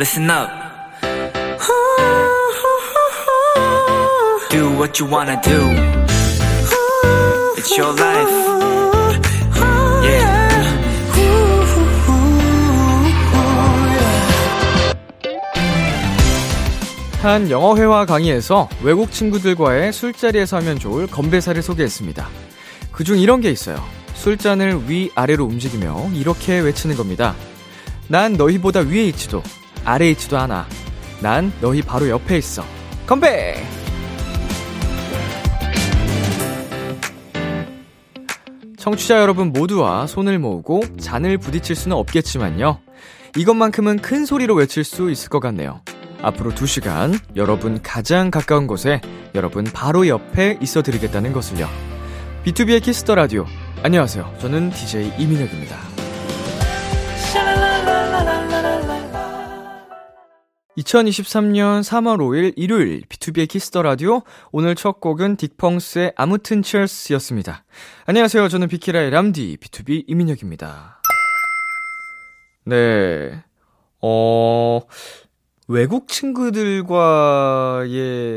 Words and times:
listen 0.00 0.30
up. 0.30 0.48
Do 4.48 4.70
what 4.78 4.98
you 4.98 5.06
wanna 5.06 5.38
do. 5.42 5.60
It's 7.58 7.76
your 7.76 7.92
life. 8.00 8.30
Yeah. 10.02 10.40
한 17.20 17.50
영어회화 17.50 18.06
강의에서 18.06 18.70
외국 18.82 19.12
친구들과의 19.12 19.92
술자리에서 19.92 20.56
하면 20.56 20.78
좋을 20.78 21.08
건배사를 21.08 21.62
소개했습니다. 21.62 22.26
그중 22.92 23.18
이런 23.18 23.42
게 23.42 23.50
있어요. 23.50 23.84
술잔을 24.14 24.88
위아래로 24.88 25.44
움직이며 25.44 26.08
이렇게 26.14 26.58
외치는 26.58 26.96
겁니다. 26.96 27.34
난 28.08 28.32
너희보다 28.32 28.80
위에 28.80 29.04
있지도 29.08 29.42
아래에 29.90 30.10
있지도 30.10 30.38
않아. 30.38 30.68
난 31.20 31.52
너희 31.60 31.82
바로 31.82 32.08
옆에 32.08 32.38
있어. 32.38 32.64
건배! 33.06 33.56
청취자 38.78 39.20
여러분 39.20 39.52
모두와 39.52 40.06
손을 40.06 40.38
모으고 40.38 40.82
잔을 40.98 41.38
부딪힐 41.38 41.74
수는 41.74 41.96
없겠지만요. 41.96 42.80
이것만큼은 43.36 43.98
큰 43.98 44.24
소리로 44.24 44.54
외칠 44.54 44.84
수 44.84 45.10
있을 45.10 45.28
것 45.28 45.40
같네요. 45.40 45.82
앞으로 46.22 46.52
2시간 46.52 47.18
여러분 47.34 47.82
가장 47.82 48.30
가까운 48.30 48.66
곳에 48.66 49.00
여러분 49.34 49.64
바로 49.64 50.06
옆에 50.06 50.56
있어 50.62 50.82
드리겠다는 50.82 51.32
것을요. 51.32 51.68
B2B의 52.44 52.82
키스터 52.82 53.16
라디오. 53.16 53.44
안녕하세요. 53.82 54.36
저는 54.40 54.70
DJ 54.70 55.14
이민혁입니다. 55.18 55.89
2023년 60.80 61.82
3월 61.82 62.18
5일 62.18 62.54
일요일 62.56 63.02
B2B의 63.02 63.48
키스터 63.48 63.82
라디오 63.82 64.22
오늘 64.50 64.74
첫 64.74 65.00
곡은 65.00 65.36
딕펑스의 65.36 66.14
아무튼 66.16 66.62
Cheers였습니다. 66.62 67.64
안녕하세요. 68.06 68.48
저는 68.48 68.68
비키라의 68.68 69.10
람디 69.10 69.58
BTOB 69.58 70.04
이민혁입니다. 70.06 71.02
네. 72.64 73.42
어 74.00 74.80
외국 75.68 76.08
친구들과의 76.08 76.86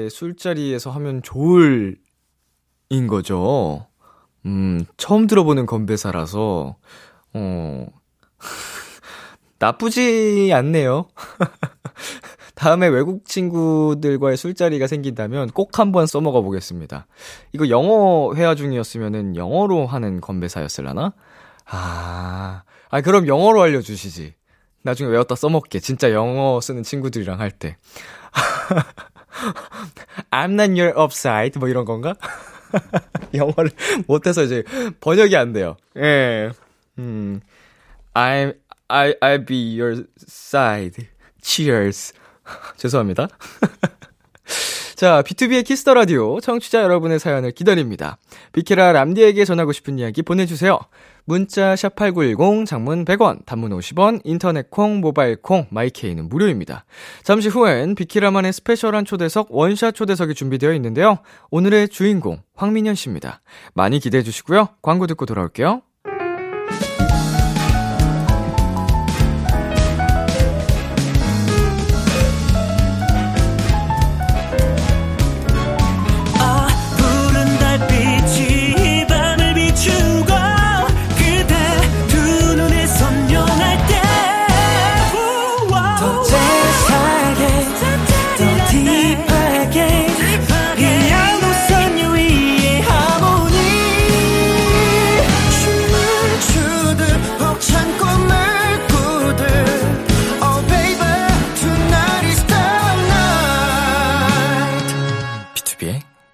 술자리에서 0.09 0.91
하면 0.91 1.21
좋을 1.23 1.97
인 2.89 3.07
거죠. 3.07 3.87
음, 4.45 4.83
처음 4.97 5.27
들어보는 5.27 5.65
건배사라서 5.65 6.75
어 7.33 7.85
나쁘지 9.59 10.51
않네요. 10.53 11.07
다음에 12.63 12.87
외국 12.87 13.25
친구들과의 13.25 14.37
술자리가 14.37 14.87
생긴다면 14.87 15.49
꼭 15.49 15.79
한번 15.79 16.07
써먹어 16.07 16.41
보겠습니다. 16.43 17.07
이거 17.51 17.67
영어 17.67 18.33
회화 18.35 18.55
중이었으면은 18.55 19.35
영어로 19.35 19.85
하는 19.85 20.21
건배사였을라나? 20.21 21.11
아, 21.65 22.63
아, 22.89 23.01
그럼 23.01 23.27
영어로 23.27 23.61
알려주시지. 23.61 24.35
나중에 24.81 25.09
외웠다 25.09 25.35
써먹게. 25.35 25.79
진짜 25.79 26.13
영어 26.13 26.61
쓰는 26.61 26.83
친구들이랑 26.83 27.41
할 27.41 27.51
때. 27.51 27.75
I'm 30.31 30.53
not 30.53 30.79
your 30.79 30.97
upside. 30.97 31.59
뭐 31.59 31.67
이런 31.67 31.83
건가? 31.83 32.15
영어를 33.35 33.71
못해서 34.07 34.41
이제 34.41 34.63
번역이 35.01 35.35
안 35.35 35.51
돼요. 35.51 35.75
예. 35.97 36.49
음. 36.97 37.41
I'm, 38.13 38.55
I, 38.87 39.15
I'll 39.19 39.45
be 39.45 39.77
your 39.77 40.05
side. 40.17 41.09
Cheers. 41.41 42.13
죄송합니다. 42.77 43.27
자, 44.95 45.21
B2B의 45.23 45.65
키스터 45.65 45.93
라디오 45.93 46.39
청취자 46.39 46.81
여러분의 46.83 47.19
사연을 47.19 47.51
기다립니다. 47.51 48.17
비키라 48.53 48.93
람디에게 48.93 49.43
전하고 49.43 49.73
싶은 49.73 49.99
이야기 49.99 50.21
보내주세요. 50.21 50.79
문자 51.25 51.73
샵8910 51.75 52.65
장문 52.65 53.05
100원, 53.05 53.45
단문 53.45 53.71
50원, 53.71 54.21
인터넷 54.23 54.69
콩, 54.69 54.99
모바일 54.99 55.37
콩, 55.41 55.67
마이케이는 55.71 56.29
무료입니다. 56.29 56.85
잠시 57.23 57.49
후엔 57.49 57.95
비키라만의 57.95 58.53
스페셜한 58.53 59.05
초대석 59.05 59.47
원샷 59.49 59.95
초대석이 59.95 60.35
준비되어 60.35 60.73
있는데요. 60.73 61.19
오늘의 61.49 61.89
주인공 61.89 62.41
황민현 62.55 62.95
씨입니다. 62.95 63.41
많이 63.73 63.99
기대해 63.99 64.23
주시고요. 64.23 64.69
광고 64.81 65.07
듣고 65.07 65.25
돌아올게요. 65.25 65.81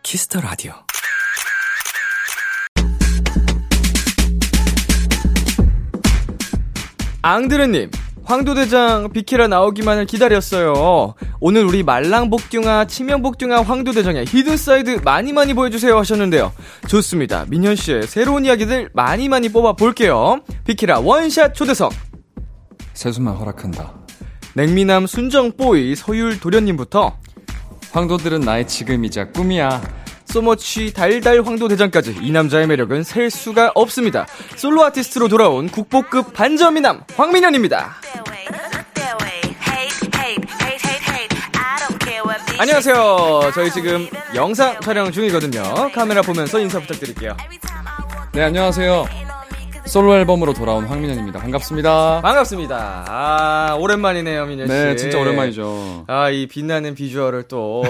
Kiss 0.09 0.28
the 0.28 0.41
Radio. 0.41 0.73
앙드르님, 7.21 7.91
황도대장 8.23 9.11
비키라 9.13 9.47
나오기만을 9.47 10.07
기다렸어요. 10.07 11.13
오늘 11.39 11.63
우리 11.63 11.83
말랑복숭아, 11.83 12.85
치명복숭아 12.85 13.61
황도대장의 13.61 14.25
hidden 14.25 14.71
side 14.71 15.01
많이 15.03 15.31
많이 15.31 15.53
보여주세요 15.53 15.95
하셨는데요. 15.99 16.53
좋습니다. 16.87 17.45
민현씨의 17.47 18.07
새로운 18.07 18.45
이야기들 18.45 18.89
많이 18.93 19.29
많이 19.29 19.49
뽑아볼게요. 19.49 20.41
비키라 20.65 21.01
원샷 21.01 21.53
초대석. 21.53 21.93
세수만 22.95 23.35
허락한다. 23.35 23.93
냉미남 24.55 25.05
순정뽀이 25.05 25.95
서율 25.95 26.39
도련님부터 26.39 27.19
황도들은 27.91 28.41
나의 28.41 28.67
지금이자 28.67 29.29
꿈이야. 29.29 29.81
소머치 30.25 30.93
달달 30.93 31.41
황도대장까지 31.43 32.19
이 32.21 32.31
남자의 32.31 32.67
매력은 32.67 33.03
셀 33.03 33.31
수가 33.31 33.71
없습니다. 33.73 34.27
솔로 34.55 34.83
아티스트로 34.85 35.27
돌아온 35.27 35.67
국보급 35.67 36.33
반전미남 36.33 37.03
황민현입니다. 37.15 37.95
안녕하세요. 42.59 43.51
저희 43.55 43.71
지금 43.71 44.07
영상 44.35 44.79
촬영 44.81 45.11
중이거든요. 45.11 45.91
카메라 45.93 46.21
보면서 46.21 46.59
인사 46.59 46.79
부탁드릴게요. 46.79 47.35
네, 48.33 48.43
안녕하세요. 48.43 49.28
솔로 49.89 50.15
앨범으로 50.15 50.53
돌아온 50.53 50.85
황민현입니다. 50.85 51.39
반갑습니다. 51.39 52.21
반갑습니다. 52.21 53.05
아, 53.07 53.75
오랜만이네요, 53.79 54.45
민현 54.45 54.67
씨. 54.67 54.71
네, 54.71 54.95
진짜 54.95 55.19
오랜만이죠. 55.19 56.05
아, 56.05 56.29
이 56.29 56.45
빛나는 56.45 56.93
비주얼을 56.93 57.43
또 57.47 57.81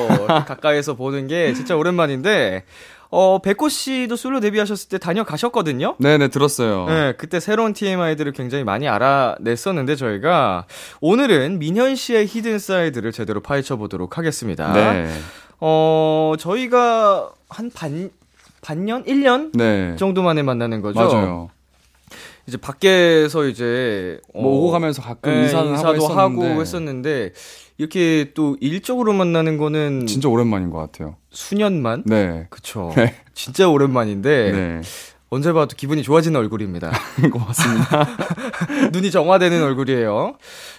가까이서 0.48 0.94
보는 0.94 1.28
게 1.28 1.54
진짜 1.54 1.76
오랜만인데, 1.76 2.64
어, 3.10 3.40
백호 3.42 3.68
씨도 3.68 4.16
솔로 4.16 4.40
데뷔하셨을 4.40 4.88
때 4.88 4.98
다녀가셨거든요? 4.98 5.96
네네, 6.00 6.30
들었어요. 6.30 6.86
네, 6.88 7.14
그때 7.18 7.42
새로운 7.42 7.74
TMI들을 7.74 8.32
굉장히 8.32 8.64
많이 8.64 8.88
알아냈었는데, 8.88 9.98
저희가 9.98 10.68
오늘은 11.02 11.60
민현 11.60 11.98
씨의 11.98 12.28
hidden 12.28 12.60
side를 12.60 13.12
제대로 13.12 13.42
파헤쳐 13.42 13.76
보도록 13.76 14.18
하겠습니다. 14.18 14.72
네. 14.72 15.10
어, 15.60 16.34
저희가 16.40 17.30
한 17.50 17.70
반, 17.76 18.10
반년? 18.62 19.04
1년? 19.04 19.52
네. 19.54 19.98
정도 19.98 20.24
만에 20.24 20.44
만나는 20.44 20.82
거죠? 20.82 20.98
맞아요. 21.02 21.50
이제 22.50 22.58
밖에서 22.58 23.46
이제 23.46 24.20
어, 24.34 24.42
뭐 24.42 24.58
오고 24.58 24.72
가면서 24.72 25.02
가끔 25.02 25.32
네, 25.32 25.44
인사는 25.44 25.68
하고 25.76 25.76
인사도 25.76 25.96
했었는데 25.96 26.50
하고 26.50 26.62
했었는데 26.62 27.34
이렇게 27.78 28.32
또 28.34 28.58
일적으로 28.60 29.14
만나는 29.14 29.58
거는 29.58 30.08
진짜 30.08 30.28
오랜만인 30.28 30.72
것 30.72 30.80
같아요. 30.80 31.16
수년만 31.30 32.04
네. 32.08 32.48
그쵸 32.50 32.92
네. 32.96 33.16
진짜 33.36 33.70
오랜만인데 33.70 34.52
네. 34.52 34.82
언제 35.30 35.54
봐도 35.54 35.76
기분이 35.78 36.02
좋아지는 36.02 36.40
얼굴입니다 36.40 36.92
고맙습니다. 37.32 38.08
눈이 38.92 39.12
정화되는 39.12 39.62
얼굴이에요 39.62 40.38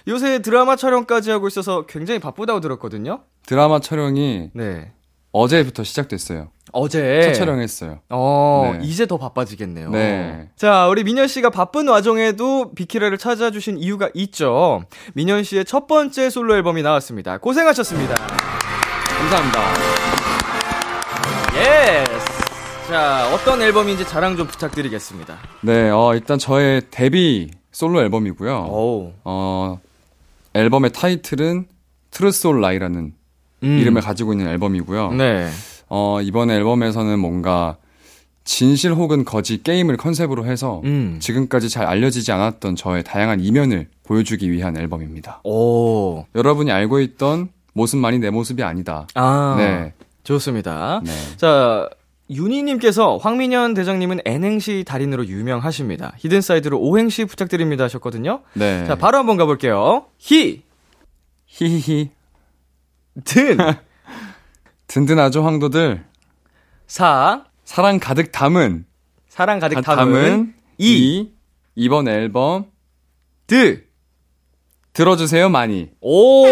요새 0.09 0.41
드라마 0.41 0.75
촬영까지 0.75 1.31
하고 1.31 1.47
있어서 1.47 1.85
굉장히 1.85 2.19
바쁘다고 2.19 2.59
들었거든요 2.59 3.21
드라마 3.47 3.79
촬영이 3.79 4.49
네 4.53 4.91
어제부터 5.31 5.83
시작됐어요. 5.83 6.49
어제. 6.71 7.21
첫 7.23 7.33
촬영했어요. 7.33 7.99
어, 8.09 8.77
네. 8.79 8.85
이제 8.85 9.05
더 9.05 9.17
바빠지겠네요. 9.17 9.89
네. 9.89 10.49
자, 10.55 10.87
우리 10.87 11.03
민현 11.03 11.27
씨가 11.27 11.49
바쁜 11.49 11.87
와중에도 11.87 12.73
비키라를 12.73 13.17
찾아주신 13.17 13.77
이유가 13.77 14.09
있죠. 14.13 14.83
민현 15.13 15.43
씨의 15.43 15.65
첫 15.65 15.87
번째 15.87 16.29
솔로 16.29 16.55
앨범이 16.55 16.81
나왔습니다. 16.81 17.37
고생하셨습니다. 17.37 18.15
감사합니다. 18.15 19.59
Yes. 21.55 22.41
자, 22.87 23.33
어떤 23.33 23.61
앨범인지 23.61 24.05
자랑 24.05 24.35
좀 24.35 24.47
부탁드리겠습니다. 24.47 25.37
네, 25.61 25.89
어, 25.89 26.13
일단 26.13 26.37
저의 26.37 26.81
데뷔 26.91 27.51
솔로 27.71 28.01
앨범이고요. 28.01 28.67
오. 28.69 29.13
어, 29.23 29.79
앨범의 30.53 30.91
타이틀은 30.91 31.67
Truth 32.11 32.47
or 32.47 32.59
Lie라는 32.61 33.13
음. 33.63 33.77
이름을 33.79 34.01
가지고 34.01 34.33
있는 34.33 34.47
앨범이고요. 34.47 35.13
네. 35.13 35.49
어, 35.93 36.21
이번 36.21 36.49
앨범에서는 36.49 37.19
뭔가 37.19 37.75
진실 38.45 38.93
혹은 38.93 39.25
거짓 39.25 39.61
게임을 39.61 39.97
컨셉으로 39.97 40.45
해서 40.45 40.81
음. 40.85 41.17
지금까지 41.19 41.69
잘 41.69 41.85
알려지지 41.85 42.31
않았던 42.31 42.77
저의 42.77 43.03
다양한 43.03 43.41
이면을 43.41 43.89
보여주기 44.03 44.49
위한 44.53 44.77
앨범입니다. 44.77 45.41
오. 45.43 46.25
여러분이 46.33 46.71
알고 46.71 47.01
있던 47.01 47.49
모습만이 47.73 48.19
내 48.19 48.29
모습이 48.29 48.63
아니다. 48.63 49.05
아. 49.15 49.55
네. 49.57 49.93
좋습니다. 50.23 51.01
네. 51.03 51.11
자, 51.35 51.89
윤희님께서 52.29 53.17
황민현 53.17 53.73
대장님은 53.73 54.21
N행시 54.25 54.85
달인으로 54.87 55.25
유명하십니다. 55.27 56.13
hidden 56.19 56.49
side로 56.49 56.79
오행시 56.79 57.25
부탁드립니다 57.25 57.83
하셨거든요. 57.83 58.43
네. 58.53 58.85
자, 58.85 58.95
바로 58.95 59.17
한번 59.17 59.35
가볼게요. 59.35 60.05
히, 60.17 60.63
히히히. 61.47 62.11
든, 63.25 63.57
든든하죠, 64.95 65.41
황도들. 65.45 66.03
사, 66.85 67.45
사랑 67.63 67.97
가득 67.97 68.33
담은 68.33 68.85
사랑 69.29 69.59
가득 69.59 69.75
가- 69.75 69.95
담은, 69.95 70.53
이, 70.77 70.85
이 71.21 71.31
이번 71.75 72.09
앨범 72.09 72.65
드. 73.47 73.85
들어주세요 74.91 75.47
많이. 75.47 75.87
오! 76.01 76.45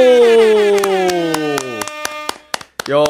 야, 2.91 3.03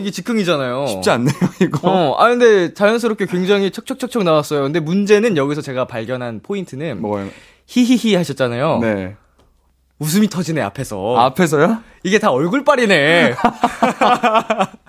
이게 0.00 0.10
즉흥이잖아요. 0.10 0.88
쉽지 0.88 1.10
않네요 1.10 1.34
이거. 1.62 1.88
어, 1.88 2.16
아, 2.18 2.28
근데 2.28 2.74
자연스럽게 2.74 3.26
굉장히 3.26 3.70
척척척척 3.70 4.24
나왔어요. 4.24 4.62
근데 4.62 4.80
문제는 4.80 5.36
여기서 5.36 5.60
제가 5.62 5.86
발견한 5.86 6.40
포인트는 6.42 7.00
뭐요? 7.00 7.28
히히히 7.68 8.16
하셨잖아요. 8.16 8.80
네. 8.80 9.14
웃음이 9.98 10.28
터지네, 10.28 10.60
앞에서. 10.60 11.16
앞에서요? 11.16 11.78
이게 12.02 12.18
다 12.18 12.30
얼굴빨이네. 12.30 13.34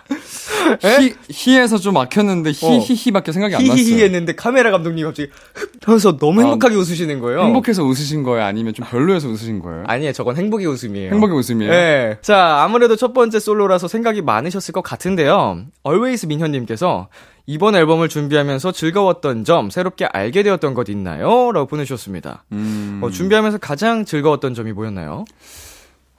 히 0.99 1.13
히에서 1.29 1.77
좀 1.77 1.93
막혔는데 1.93 2.51
히히히밖에 2.51 3.31
생각이 3.31 3.55
안 3.55 3.61
났어요. 3.61 3.73
어. 3.73 3.75
히히히 3.75 4.03
했는데 4.03 4.35
카메라 4.35 4.71
감독님 4.71 5.05
갑자기 5.05 5.29
하면서 5.83 6.17
너무 6.17 6.41
행복하게 6.41 6.75
웃으시는 6.75 7.19
거예요. 7.19 7.41
행복해서 7.43 7.83
웃으신 7.83 8.23
거예요? 8.23 8.43
아니면 8.45 8.73
좀 8.73 8.85
별로여서 8.89 9.29
웃으신 9.29 9.59
거예요? 9.59 9.83
아니에요, 9.87 10.11
저건 10.13 10.35
행복의 10.37 10.67
웃음이에요. 10.67 11.11
행복의 11.11 11.37
웃음이에요? 11.37 11.71
네. 11.71 12.17
자, 12.21 12.63
아무래도 12.63 12.95
첫 12.95 13.13
번째 13.13 13.39
솔로라서 13.39 13.87
생각이 13.87 14.21
많으셨을 14.21 14.71
것 14.71 14.81
같은데요. 14.81 15.65
Always 15.87 16.25
민현님께서 16.25 17.07
이번 17.47 17.75
앨범을 17.75 18.09
준비하면서 18.09 18.71
즐거웠던 18.71 19.43
점, 19.43 19.69
새롭게 19.69 20.05
알게 20.05 20.41
되었던 20.43 20.73
것 20.73 20.89
있나요? 20.89 21.51
라고 21.51 21.67
보내주셨습니다. 21.67 22.43
음, 22.51 23.01
어, 23.03 23.09
준비하면서 23.11 23.59
가장 23.59 24.03
즐거웠던 24.05 24.53
점이 24.55 24.73
뭐였나요? 24.73 25.25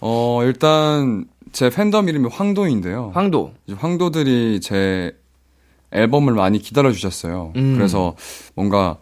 어, 0.00 0.40
일단 0.44 1.26
제 1.52 1.70
팬덤 1.70 2.08
이름이 2.08 2.28
황도인데요. 2.31 3.11
황도. 3.14 3.52
이제 3.67 3.76
황도들이 3.76 4.61
제 4.61 5.17
앨범을 5.90 6.32
많이 6.34 6.58
기다려 6.58 6.93
주셨어요. 6.93 7.52
음. 7.56 7.75
그래서 7.76 8.14
뭔가 8.55 8.99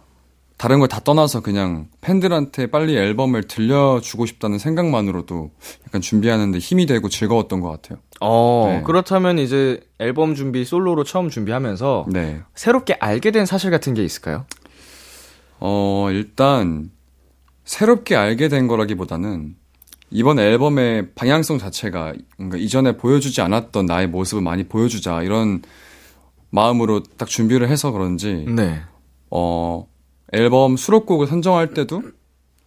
다른 0.57 0.79
걸 0.79 0.87
다 0.89 1.01
떠나서 1.01 1.41
그냥 1.41 1.89
팬들한테 2.01 2.69
빨리 2.69 2.97
앨범을 2.97 3.43
들려주고 3.49 4.25
싶다는 4.25 4.59
생각만으로도 4.59 5.51
약간 5.89 6.01
준비하는데 6.01 6.59
힘이 6.59 6.87
되고 6.87 7.09
즐거웠던 7.09 7.61
것 7.61 7.71
같아요. 7.71 7.99
어, 8.27 8.67
네. 8.71 8.83
그렇다면 8.85 9.39
이제 9.39 9.81
앨범 9.99 10.35
준비, 10.35 10.65
솔로로 10.65 11.05
처음 11.05 11.29
준비하면서 11.29 12.07
네. 12.09 12.41
새롭게 12.55 12.95
알게 12.99 13.31
된 13.33 13.45
사실 13.45 13.71
같은 13.71 13.93
게 13.93 14.03
있을까요? 14.03 14.47
어, 15.61 16.09
일단 16.11 16.91
새롭게 17.65 18.17
알게 18.17 18.49
된 18.49 18.67
거라기보다는 18.67 19.57
이번 20.11 20.39
앨범의 20.39 21.11
방향성 21.15 21.59
자체가 21.59 22.15
뭔가 22.39 22.57
이전에 22.57 22.97
보여주지 22.97 23.43
않았던 23.43 23.85
나의 23.85 24.07
모습을 24.07 24.43
많이 24.43 24.65
보여주자 24.65 25.23
이런 25.23 25.61
마음으로 26.49 27.03
딱 27.19 27.29
준비를 27.29 27.69
해서 27.69 27.91
그런지 27.91 28.47
네. 28.49 28.81
어, 29.31 29.87
앨범 30.33 30.79
수록곡을 30.79 31.27
선정할 31.27 31.75
때도 31.75 32.03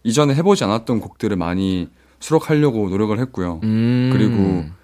이전에 0.04 0.34
해보지 0.34 0.62
않았던 0.62 1.00
곡들을 1.00 1.36
많이 1.36 1.88
수록하려고 2.20 2.88
노력을 2.90 3.18
했고요. 3.18 3.60
음. 3.64 4.10
그리고 4.12 4.77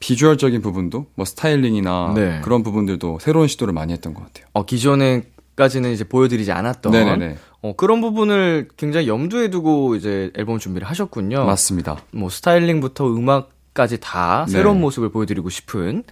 비주얼적인 0.00 0.62
부분도 0.62 1.06
뭐 1.14 1.24
스타일링이나 1.24 2.12
네. 2.16 2.40
그런 2.42 2.62
부분들도 2.62 3.18
새로운 3.20 3.46
시도를 3.46 3.72
많이 3.72 3.92
했던 3.92 4.14
것 4.14 4.24
같아요. 4.24 4.46
어, 4.52 4.64
기존에까지는 4.64 5.92
이제 5.92 6.04
보여드리지 6.04 6.50
않았던 6.50 6.92
네네네. 6.92 7.36
어, 7.62 7.74
그런 7.76 8.00
부분을 8.00 8.68
굉장히 8.76 9.06
염두에 9.06 9.48
두고 9.48 9.94
이제 9.94 10.32
앨범 10.34 10.58
준비를 10.58 10.88
하셨군요. 10.88 11.44
맞습니다. 11.44 11.98
뭐 12.10 12.28
스타일링부터 12.28 13.06
음악 13.14 13.50
까지 13.72 14.00
다 14.00 14.46
새로운 14.48 14.78
네. 14.78 14.80
모습을 14.80 15.10
보여드리고 15.10 15.48
싶은. 15.48 16.02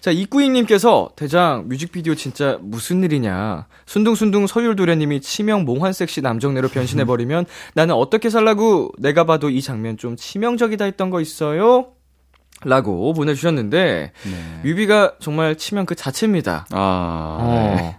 자, 0.00 0.10
이구잉님께서 0.10 1.10
대장 1.14 1.68
뮤직비디오 1.68 2.16
진짜 2.16 2.58
무슨 2.60 3.04
일이냐. 3.04 3.66
순둥순둥 3.86 4.48
서율 4.48 4.74
도련님이 4.74 5.20
치명 5.20 5.64
몽환 5.64 5.92
섹시 5.92 6.22
남정네로 6.22 6.68
변신해버리면 6.68 7.46
나는 7.74 7.94
어떻게 7.94 8.30
살라고 8.30 8.90
내가 8.98 9.22
봐도 9.24 9.48
이 9.48 9.62
장면 9.62 9.96
좀 9.96 10.16
치명적이다 10.16 10.86
했던 10.86 11.10
거 11.10 11.20
있어요? 11.20 11.93
라고 12.64 13.12
보내주셨는데, 13.12 14.12
네. 14.24 14.60
뮤비가 14.62 15.14
정말 15.20 15.56
치명 15.56 15.86
그 15.86 15.94
자체입니다. 15.94 16.66
아, 16.70 17.38
어. 17.40 17.94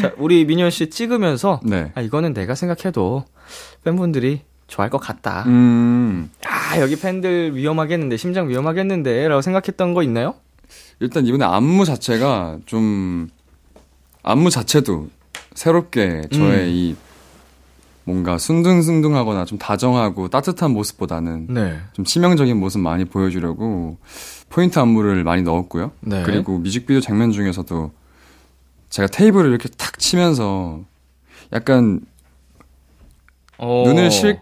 자, 0.00 0.12
우리 0.18 0.44
민현 0.44 0.70
씨 0.70 0.90
찍으면서, 0.90 1.60
네. 1.64 1.92
아, 1.94 2.00
이거는 2.00 2.34
내가 2.34 2.54
생각해도 2.54 3.24
팬분들이 3.84 4.42
좋아할 4.66 4.90
것 4.90 4.98
같다. 4.98 5.44
음, 5.46 6.30
아, 6.46 6.78
여기 6.80 6.98
팬들 6.98 7.56
위험하겠는데, 7.56 8.16
심장 8.16 8.48
위험하겠는데, 8.48 9.28
라고 9.28 9.42
생각했던 9.42 9.94
거 9.94 10.02
있나요? 10.02 10.34
일단 11.00 11.26
이번에 11.26 11.44
안무 11.44 11.84
자체가 11.84 12.58
좀, 12.66 13.28
안무 14.22 14.50
자체도 14.50 15.08
새롭게 15.54 16.22
저의 16.32 16.60
음. 16.60 16.68
이 16.68 16.96
뭔가 18.10 18.38
순둥순둥하거나 18.38 19.44
좀 19.44 19.56
다정하고 19.56 20.28
따뜻한 20.28 20.72
모습보다는 20.72 21.46
네. 21.48 21.78
좀 21.92 22.04
치명적인 22.04 22.58
모습 22.58 22.80
많이 22.80 23.04
보여주려고 23.04 23.98
포인트 24.48 24.80
안무를 24.80 25.22
많이 25.22 25.42
넣었고요. 25.42 25.92
네. 26.00 26.24
그리고 26.24 26.58
뮤직비디오 26.58 27.00
장면 27.00 27.30
중에서도 27.30 27.92
제가 28.88 29.06
테이블을 29.06 29.50
이렇게 29.50 29.68
탁 29.68 29.96
치면서 30.00 30.80
약간 31.52 32.00
어. 33.58 33.84
눈을 33.86 34.10
실 34.10 34.40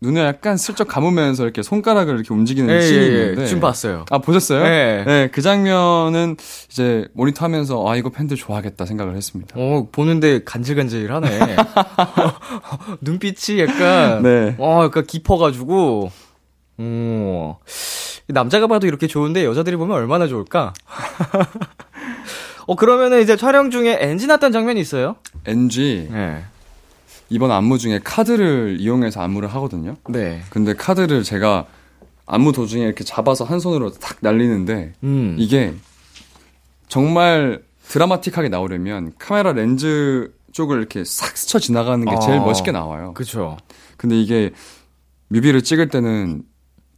눈을 0.00 0.24
약간 0.24 0.56
슬쩍 0.56 0.86
감으면서 0.86 1.42
이렇게 1.42 1.62
손가락을 1.62 2.14
이렇게 2.14 2.32
움직이는 2.32 2.72
예, 2.72 2.80
씬이 2.80 2.98
예, 2.98 3.06
있는데 3.06 3.42
예. 3.42 3.46
좀 3.46 3.58
봤어요. 3.58 4.04
아 4.10 4.18
보셨어요? 4.18 4.62
네. 4.62 5.04
네, 5.04 5.28
그 5.32 5.42
장면은 5.42 6.36
이제 6.70 7.08
모니터 7.14 7.44
하면서 7.44 7.84
아 7.88 7.96
이거 7.96 8.10
팬들 8.10 8.36
좋아하겠다 8.36 8.86
생각을 8.86 9.16
했습니다. 9.16 9.56
어, 9.58 9.88
보는데 9.90 10.44
간질간질하네. 10.44 11.56
눈빛이 13.00 13.60
약간, 13.60 14.22
네. 14.22 14.54
어, 14.58 14.84
약간 14.84 15.04
깊어가지고, 15.04 16.10
어, 16.78 17.58
남자가 18.28 18.66
봐도 18.66 18.86
이렇게 18.86 19.06
좋은데 19.06 19.44
여자들이 19.44 19.76
보면 19.76 19.96
얼마나 19.96 20.28
좋을까? 20.28 20.72
어, 22.66 22.76
그러면은 22.76 23.20
이제 23.22 23.36
촬영 23.36 23.70
중에 23.70 23.98
엔지 24.00 24.26
났던 24.26 24.52
장면이 24.52 24.78
있어요? 24.80 25.16
NG 25.46 26.08
네. 26.12 26.44
이번 27.30 27.50
안무 27.50 27.78
중에 27.78 28.00
카드를 28.02 28.76
이용해서 28.80 29.20
안무를 29.20 29.48
하거든요. 29.54 29.96
네. 30.08 30.42
근데 30.50 30.74
카드를 30.74 31.22
제가 31.22 31.66
안무 32.26 32.52
도중에 32.52 32.84
이렇게 32.84 33.04
잡아서 33.04 33.44
한 33.44 33.60
손으로 33.60 33.90
탁 33.92 34.18
날리는데 34.20 34.92
음. 35.02 35.36
이게 35.38 35.74
정말 36.88 37.62
드라마틱하게 37.88 38.48
나오려면 38.48 39.12
카메라 39.18 39.52
렌즈 39.52 40.32
쪽을 40.52 40.78
이렇게 40.78 41.04
싹 41.04 41.36
스쳐 41.36 41.58
지나가는 41.58 42.04
게 42.04 42.14
제일 42.24 42.38
어. 42.38 42.44
멋있게 42.44 42.72
나와요. 42.72 43.14
그쵸. 43.14 43.56
근데 43.96 44.20
이게 44.20 44.50
뮤비를 45.28 45.62
찍을 45.62 45.88
때는 45.88 46.42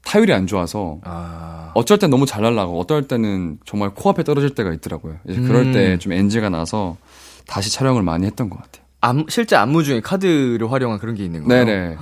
타율이 0.05 0.33
안 0.33 0.47
좋아서 0.47 0.99
아. 1.05 1.73
어쩔 1.75 1.99
땐 1.99 2.11
너무 2.11 2.27
잘 2.27 2.43
날라고 2.43 2.79
어떨 2.81 3.07
때는 3.07 3.59
정말 3.65 3.91
코앞에 3.95 4.25
떨어질 4.25 4.55
때가 4.55 4.73
있더라고요. 4.73 5.19
이제 5.29 5.41
그럴 5.41 5.67
음. 5.67 5.73
때좀 5.73 6.13
NG가 6.13 6.49
나서 6.49 6.97
다시 7.47 7.71
촬영을 7.73 8.03
많이 8.03 8.27
했던 8.27 8.49
것 8.49 8.61
같아요. 8.61 8.85
안, 9.01 9.25
실제 9.29 9.57
안무 9.57 9.83
중에 9.83 10.01
카드를 10.01 10.71
활용한 10.71 10.99
그런 10.99 11.15
게 11.15 11.25
있는 11.25 11.45
거예요? 11.45 11.65
네네. 11.65 11.97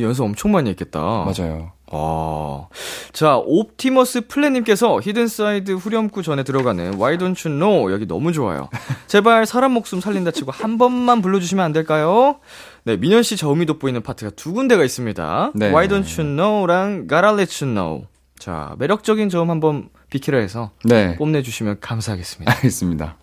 연습 0.00 0.22
엄청 0.24 0.52
많이 0.52 0.70
했겠다. 0.70 1.00
맞아요. 1.00 1.72
어. 1.92 2.68
자, 3.12 3.36
옵티머스 3.36 4.28
플랜님께서 4.28 5.00
Hidden 5.00 5.43
Side 5.43 5.72
후렴구 5.72 6.22
전에 6.22 6.44
들어가는 6.44 6.94
Why 6.94 7.18
Don't 7.18 7.46
You 7.46 7.58
Know 7.58 7.92
여기 7.92 8.06
너무 8.06 8.32
좋아요. 8.32 8.68
제발 9.08 9.46
사람 9.46 9.72
목숨 9.72 10.00
살린다 10.00 10.30
치고 10.30 10.52
한 10.52 10.78
번만 10.78 11.20
불러주시면 11.20 11.64
안 11.64 11.72
될까요? 11.72 12.38
네, 12.84 12.96
민현 12.96 13.22
씨 13.22 13.36
저음이 13.36 13.66
돋보이는 13.66 14.02
파트가 14.02 14.30
두 14.36 14.52
군데가 14.52 14.84
있습니다. 14.84 15.52
네. 15.54 15.66
Why 15.68 15.88
Don't 15.88 16.06
You 16.18 16.36
Know랑 16.36 17.08
Gotta 17.08 17.34
Let 17.34 17.64
You 17.64 17.74
Know. 17.74 18.06
자, 18.38 18.74
매력적인 18.78 19.28
저음 19.28 19.50
한번 19.50 19.90
비키라 20.08 20.38
해서 20.38 20.70
네. 20.84 21.16
뽐내주시면 21.16 21.78
감사하겠습니다. 21.80 22.52
알겠습니다. 22.52 23.16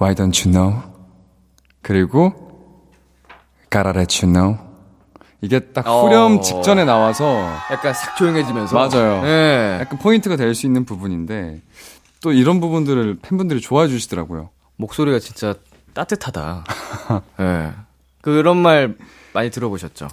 Why 0.00 0.14
don't 0.14 0.44
you 0.44 0.52
know? 0.52 0.89
그리고 1.82 2.32
Gotta 3.70 3.92
let 3.94 4.24
you 4.26 4.32
know. 4.32 4.58
이게 5.42 5.58
딱 5.60 5.86
후렴 5.86 6.38
어. 6.38 6.40
직전에 6.40 6.84
나와서 6.84 7.46
약간 7.70 7.94
싹 7.94 8.16
조용해지면서. 8.16 8.76
맞아요. 8.76 9.22
네. 9.22 9.78
약간 9.80 9.98
포인트가 9.98 10.36
될 10.36 10.54
수 10.54 10.66
있는 10.66 10.84
부분인데 10.84 11.62
또 12.20 12.32
이런 12.32 12.60
부분들을 12.60 13.18
팬분들이 13.22 13.60
좋아해 13.60 13.88
주시더라고요. 13.88 14.50
목소리가 14.76 15.18
진짜 15.18 15.54
따뜻하다. 15.94 16.64
예. 17.40 17.72
그런 18.20 18.58
말 18.58 18.96
많이 19.32 19.50
들어보셨죠? 19.50 20.08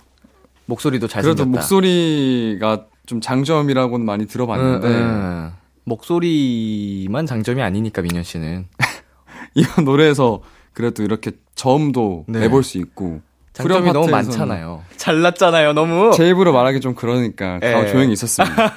목소리도 0.68 1.08
잘생겼다. 1.08 1.44
그래도 1.44 1.50
목소리가 1.50 2.86
좀 3.06 3.20
장점이라고는 3.20 4.06
많이 4.06 4.28
들어봤는데 4.28 4.88
응, 4.88 4.94
응. 4.94 5.52
목소리만 5.86 7.26
장점이 7.26 7.62
아니니까 7.62 8.02
민현 8.02 8.24
씨는 8.24 8.68
이번 9.56 9.86
노래에서 9.86 10.42
그래도 10.78 11.02
이렇게 11.02 11.32
저음도 11.56 12.26
네. 12.28 12.42
내볼 12.42 12.62
수 12.64 12.78
있고 12.78 13.22
장점이 13.54 13.92
너무 13.94 14.10
많잖아요. 14.10 14.84
잘났잖아요, 14.96 15.74
너무. 15.74 16.12
제 16.16 16.30
입으로 16.30 16.54
말하기 16.54 16.82
좀 16.82 16.94
그러니까 16.94 17.60
다 17.60 17.84
예. 17.84 17.92
조용히 17.92 18.14
있었습니다. 18.14 18.74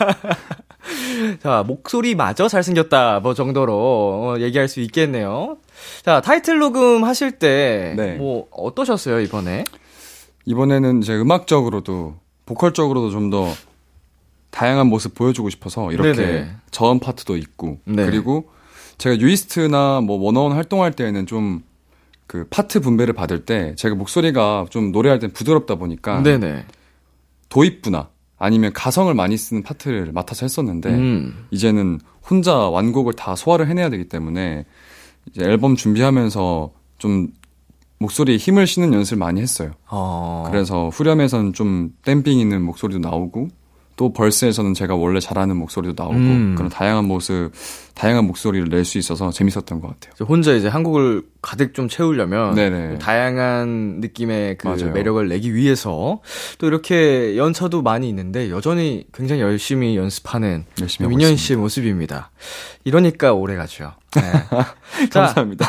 자, 1.42 1.62
목소리마저 1.66 2.48
잘생겼다, 2.48 3.20
뭐 3.20 3.34
정도로 3.34 3.74
어, 3.74 4.36
얘기할 4.40 4.66
수 4.68 4.80
있겠네요. 4.80 5.58
자, 6.02 6.22
타이틀 6.22 6.58
녹음 6.58 7.04
하실 7.04 7.32
때, 7.32 7.92
네. 7.98 8.14
뭐, 8.14 8.46
어떠셨어요, 8.50 9.20
이번에? 9.20 9.64
이번에는 10.46 11.02
이제 11.02 11.14
음악적으로도 11.14 12.14
보컬적으로도 12.46 13.10
좀 13.10 13.28
더 13.28 13.46
다양한 14.50 14.86
모습 14.86 15.14
보여주고 15.14 15.50
싶어서 15.50 15.92
이렇게 15.92 16.14
네네. 16.14 16.50
저음 16.70 16.98
파트도 16.98 17.36
있고 17.36 17.78
네. 17.84 18.06
그리고 18.06 18.48
제가 18.96 19.18
뉴이스트나 19.18 20.00
뭐 20.00 20.18
워너원 20.18 20.52
활동할 20.52 20.92
때에는 20.92 21.26
좀 21.26 21.62
그 22.30 22.46
파트 22.48 22.78
분배를 22.78 23.12
받을 23.12 23.44
때 23.44 23.74
제가 23.74 23.96
목소리가 23.96 24.66
좀 24.70 24.92
노래할 24.92 25.18
때 25.18 25.26
부드럽다 25.26 25.74
보니까 25.74 26.22
네네. 26.22 26.64
도입부나 27.48 28.08
아니면 28.38 28.72
가성을 28.72 29.12
많이 29.14 29.36
쓰는 29.36 29.64
파트를 29.64 30.12
맡아서 30.12 30.46
했었는데 30.46 30.90
음. 30.90 31.46
이제는 31.50 31.98
혼자 32.22 32.54
완곡을 32.54 33.14
다 33.14 33.34
소화를 33.34 33.66
해내야 33.66 33.90
되기 33.90 34.08
때문에 34.08 34.64
이제 35.28 35.42
앨범 35.42 35.74
준비하면서 35.74 36.70
좀 36.98 37.32
목소리에 37.98 38.36
힘을 38.36 38.68
싣는 38.68 38.94
연습을 38.94 39.18
많이 39.18 39.40
했어요. 39.40 39.72
어. 39.88 40.46
그래서 40.52 40.88
후렴에서는 40.88 41.52
좀 41.52 41.90
댐핑 42.04 42.38
있는 42.38 42.62
목소리도 42.62 43.00
나오고 43.00 43.48
또 44.00 44.14
벌스에서는 44.14 44.72
제가 44.72 44.94
원래 44.94 45.20
잘하는 45.20 45.56
목소리도 45.58 46.02
나오고 46.02 46.16
음. 46.16 46.54
그런 46.56 46.70
다양한 46.70 47.04
모습, 47.04 47.50
다양한 47.92 48.26
목소리를 48.26 48.70
낼 48.70 48.86
수 48.86 48.96
있어서 48.96 49.30
재밌었던 49.30 49.78
것 49.82 49.88
같아요. 49.88 50.26
혼자 50.26 50.54
이제 50.54 50.68
한국을 50.68 51.22
가득 51.42 51.74
좀 51.74 51.86
채우려면 51.86 52.54
네네. 52.54 52.98
다양한 52.98 53.98
느낌의 54.00 54.56
그 54.56 54.68
맞아요. 54.68 54.92
매력을 54.92 55.28
내기 55.28 55.52
위해서 55.54 56.22
또 56.56 56.66
이렇게 56.66 57.36
연차도 57.36 57.82
많이 57.82 58.08
있는데 58.08 58.48
여전히 58.48 59.04
굉장히 59.12 59.42
열심히 59.42 59.98
연습하는 59.98 60.64
열심히 60.80 61.06
민현. 61.10 61.36
씨의 61.36 61.58
모습입니다. 61.58 62.30
이러니까 62.84 63.34
오래 63.34 63.54
가죠. 63.54 63.92
네. 64.16 64.22
자, 65.10 65.20
감사합니다. 65.24 65.66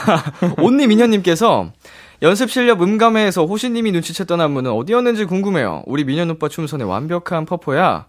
Only 0.64 0.88
민현님께서 0.88 1.74
연습 2.22 2.52
실력 2.52 2.84
음감회에서 2.84 3.46
호시님이 3.46 3.92
눈치챘던 3.94 4.40
안무는 4.40 4.72
어디였는지 4.72 5.26
궁금해요. 5.26 5.82
우리 5.88 6.04
민현 6.04 6.30
오빠 6.30 6.50
춤선의 6.50 6.88
완벽한 6.88 7.46
퍼포야. 7.46 8.06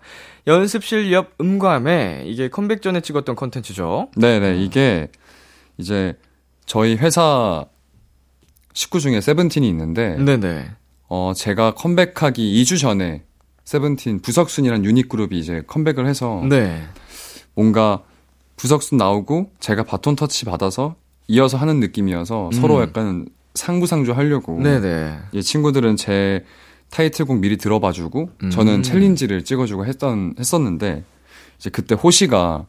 연습 0.47 0.85
실력 0.85 1.33
음감회 1.41 2.25
이게 2.27 2.51
컴백 2.51 2.83
전에 2.83 3.01
찍었던 3.01 3.35
컨텐츠죠. 3.37 4.11
네네, 4.17 4.59
이게 4.63 5.09
이제 5.79 6.15
저희 6.67 6.97
회사 6.97 7.65
식구 8.75 9.01
중에 9.01 9.23
세븐틴이 9.23 9.67
있는데 9.69 10.17
네네. 10.17 10.71
어, 11.09 11.33
제가 11.35 11.73
컴백하기 11.75 12.63
2주 12.63 12.79
전에 12.79 13.23
세븐틴 13.65 14.21
부석순이라는 14.21 14.85
유닛 14.85 15.09
그룹이 15.09 15.39
이제 15.39 15.63
컴백을 15.67 16.07
해서 16.07 16.45
네. 16.49 16.83
뭔가 17.55 18.03
부석순 18.57 18.99
나오고 18.99 19.53
제가 19.59 19.85
바톤 19.85 20.17
터치 20.17 20.45
받아서 20.45 20.97
이어서 21.29 21.57
하는 21.57 21.81
느낌이어서 21.81 22.51
서로 22.53 22.77
음. 22.77 22.83
약간 22.83 23.27
상부상조 23.55 24.13
하려고 24.13 24.61
네네. 24.61 25.19
이 25.33 25.43
친구들은 25.43 25.97
제 25.97 26.45
타이틀곡 26.91 27.39
미리 27.39 27.57
들어봐주고 27.57 28.31
음. 28.43 28.51
저는 28.51 28.83
챌린지를 28.83 29.45
찍어주고 29.45 29.87
했던 29.87 30.35
했었는데 30.39 31.05
이제 31.59 31.71
그때 31.71 31.95
호시가 31.95 32.67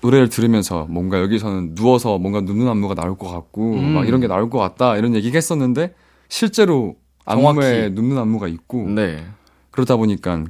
노래를 0.00 0.28
들으면서 0.28 0.86
뭔가 0.88 1.20
여기서는 1.20 1.74
누워서 1.74 2.18
뭔가 2.18 2.40
눕는 2.40 2.68
안무가 2.68 2.94
나올 2.94 3.16
것 3.16 3.28
같고 3.30 3.74
음. 3.74 3.94
막 3.94 4.08
이런 4.08 4.20
게 4.20 4.26
나올 4.26 4.48
것 4.50 4.58
같다 4.58 4.96
이런 4.96 5.14
얘기 5.14 5.30
했었는데 5.34 5.94
실제로. 6.28 6.96
안무에 7.30 7.90
눕는 7.90 8.16
안무가 8.16 8.48
있고 8.48 8.88
네. 8.88 9.22
그러다 9.70 9.96
보니까 9.96 10.44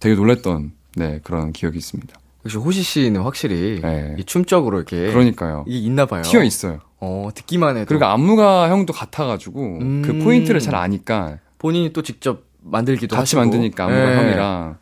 되게 0.00 0.14
놀랬던 0.14 0.72
네 0.96 1.20
그런 1.22 1.52
기억이 1.52 1.76
있습니다. 1.76 2.18
역시 2.46 2.56
호시 2.56 2.82
씨는 2.82 3.20
확실히 3.20 3.80
네. 3.82 4.16
이 4.18 4.24
춤적으로 4.24 4.78
이렇게 4.78 5.12
그러니까요. 5.12 5.64
이게 5.68 5.78
있나 5.78 6.06
봐요. 6.06 6.22
튀어 6.22 6.42
있어요. 6.42 6.80
어, 7.04 7.30
듣기만 7.34 7.76
해도 7.76 7.86
그리고 7.88 8.04
안무가 8.04 8.70
형도 8.70 8.92
같아가지고 8.92 9.78
음. 9.80 10.02
그 10.06 10.18
포인트를 10.22 10.60
잘 10.60 10.76
아니까 10.76 11.38
본인이 11.58 11.92
또 11.92 12.00
직접 12.02 12.44
만들기도 12.60 13.16
같이 13.16 13.34
하시고. 13.36 13.40
만드니까 13.40 13.84
안무가 13.86 14.08
네. 14.10 14.16
형이랑 14.18 14.76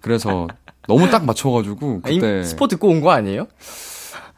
그래서 0.00 0.46
너무 0.86 1.10
딱 1.10 1.24
맞춰가지고 1.24 2.02
그때 2.02 2.44
스포 2.44 2.68
듣고 2.68 2.86
온 2.88 3.00
거 3.00 3.10
아니에요? 3.10 3.48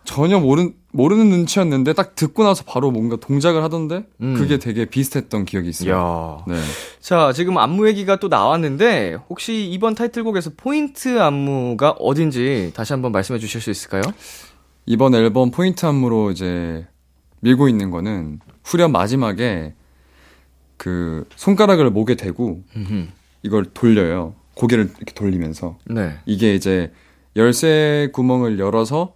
전혀 0.05 0.41
모르, 0.41 0.71
모르는 0.93 1.29
눈치였는데 1.29 1.93
딱 1.93 2.15
듣고 2.17 2.43
나서 2.43 2.65
바로 2.67 2.91
뭔가 2.91 3.17
동작을 3.17 3.63
하던데 3.63 4.07
음. 4.23 4.35
그게 4.35 4.59
되게 4.59 4.87
비슷했던 4.87 5.45
기억이 5.45 5.69
있어요. 5.69 6.43
네. 6.49 6.57
자, 7.01 7.33
지금 7.35 7.59
안무 7.59 7.87
얘기가 7.87 8.17
또 8.17 8.29
나왔는데 8.29 9.19
혹시 9.29 9.67
이번 9.71 9.95
타이틀곡에서 9.95 10.53
포인트 10.57 11.21
안무가 11.21 11.91
어딘지 11.99 12.73
다시 12.75 12.95
한번 12.95 13.13
말씀해 13.13 13.39
주실 13.39 13.61
수 13.61 13.71
있을까요? 13.71 14.03
이번 14.87 15.15
앨범 15.15 15.51
포인트 15.51 15.85
안무로 15.85 16.31
이제 16.31 16.87
밀고 17.41 17.69
있는 17.69 17.91
거는 17.91 18.41
후렴 18.65 18.93
마지막에 18.93 19.75
그 20.77 21.27
손가락을 21.37 21.91
목에 21.91 22.15
대고 22.15 22.63
이걸 23.43 23.65
돌려요. 23.65 24.35
고개를 24.55 24.91
이렇게 24.97 25.15
돌리면서 25.15 25.79
네. 25.87 26.15
이게 26.27 26.55
이제 26.55 26.93
열쇠 27.37 28.09
구멍을 28.13 28.59
열어서 28.59 29.15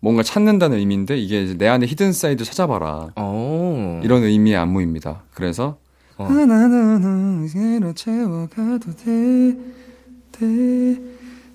뭔가 0.00 0.22
찾는다는 0.22 0.78
의미인데 0.78 1.16
이게 1.18 1.42
이제 1.42 1.54
내 1.58 1.66
안에 1.68 1.86
Hidden 1.86 2.12
Side 2.12 2.44
찾아봐라 2.44 3.12
오. 3.16 4.00
이런 4.02 4.22
의미의 4.22 4.56
안무입니다. 4.56 5.24
그래서 5.34 5.78
어. 6.16 6.24
하나는 6.24 7.46
새로 7.48 7.92
채워가도 7.92 8.96
돼, 8.96 9.56
돼. 10.32 11.00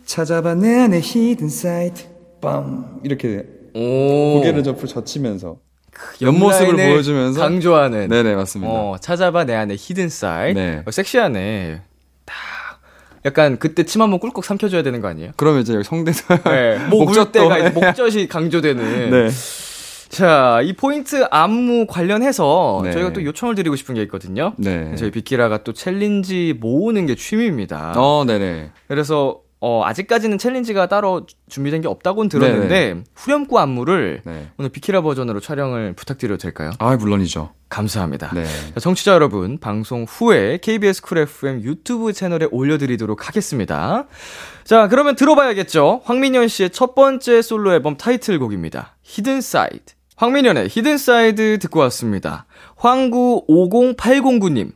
찾아봐 0.06 0.56
내 0.56 0.80
안에 0.82 1.00
Hidden 1.01 1.50
Side 1.50 2.03
빰 2.42 3.00
이렇게 3.04 3.46
오. 3.74 4.36
고개를 4.36 4.66
옆으로 4.66 4.88
젖히면서 4.88 5.58
옆모습을 6.21 6.69
옆라인을 6.69 6.93
보여주면서 6.93 7.39
강조하는 7.41 8.10
네네 8.10 8.36
맞습니다. 8.36 8.71
어, 8.74 8.98
찾아봐 9.00 9.45
내 9.45 9.55
안에 9.55 9.75
Hidden 9.77 10.10
Side. 10.10 10.58
네. 10.60 10.83
어, 10.86 10.91
섹시하네. 10.91 11.81
딱 12.25 12.36
약간 13.25 13.60
그때 13.60 13.83
침 13.83 14.01
한번 14.01 14.19
꿀꺽 14.19 14.43
삼켜줘야 14.43 14.83
되는 14.83 15.01
거 15.01 15.07
아니에요? 15.07 15.31
그러면 15.38 15.62
이제 15.62 15.74
여기 15.74 15.83
성대도 15.83 16.19
네. 16.45 16.77
목 16.89 17.05
목젖도. 17.05 17.48
울대가 17.48 17.58
이제 17.60 17.69
목젖이 17.79 18.27
강조되는. 18.27 19.10
네. 19.12 19.29
자, 20.10 20.60
이 20.63 20.74
포인트 20.74 21.25
안무 21.31 21.86
관련해서 21.88 22.81
네. 22.83 22.91
저희가 22.91 23.13
또 23.13 23.24
요청을 23.24 23.55
드리고 23.55 23.75
싶은 23.77 23.95
게 23.95 24.01
있거든요. 24.03 24.53
네. 24.57 24.93
저희 24.98 25.10
비키라가 25.12 25.63
또 25.63 25.71
챌린지 25.71 26.53
모으는 26.60 27.05
게 27.05 27.15
취미입니다. 27.15 27.93
어 27.95 28.25
네네 28.25 28.71
그래서 28.89 29.39
어, 29.63 29.84
아직까지는 29.86 30.39
챌린지가 30.39 30.88
따로 30.88 31.27
준비된 31.48 31.82
게 31.82 31.88
없다고는 31.88 32.30
들었는데 32.30 33.03
후렴구 33.13 33.60
안무를 33.60 34.22
네. 34.25 34.50
오늘 34.58 34.70
비키라 34.70 35.01
버전으로 35.01 35.39
촬영을 35.39 35.94
부탁드려도 35.94 36.41
될까요? 36.41 36.72
아 36.80 36.96
물론이죠. 36.96 37.51
감사합니다. 37.70 38.32
네. 38.34 38.44
자, 38.44 38.80
청취자 38.80 39.13
여러분, 39.13 39.60
방송 39.60 40.06
후에 40.10 40.58
KBS 40.58 41.03
쿨 41.03 41.20
FM 41.20 41.62
유튜브 41.62 42.12
채널에 42.12 42.48
올려드리도록 42.51 43.27
하겠습니다. 43.27 44.08
자, 44.63 44.88
그러면 44.88 45.15
들어봐야겠죠? 45.15 46.01
황민현 46.06 46.48
씨의 46.48 46.72
첫 46.72 46.96
번째 46.96 47.41
솔로 47.44 47.72
앨범 47.72 47.96
타이틀곡입니다. 47.98 48.98
Hidden 49.03 49.41
Side. 49.41 49.94
황민현의 50.18 50.70
Hidden 50.70 50.98
Side 50.98 51.60
듣고 51.60 51.80
왔습니다. 51.82 52.46
황구 52.75 53.46
50809님. 53.48 54.72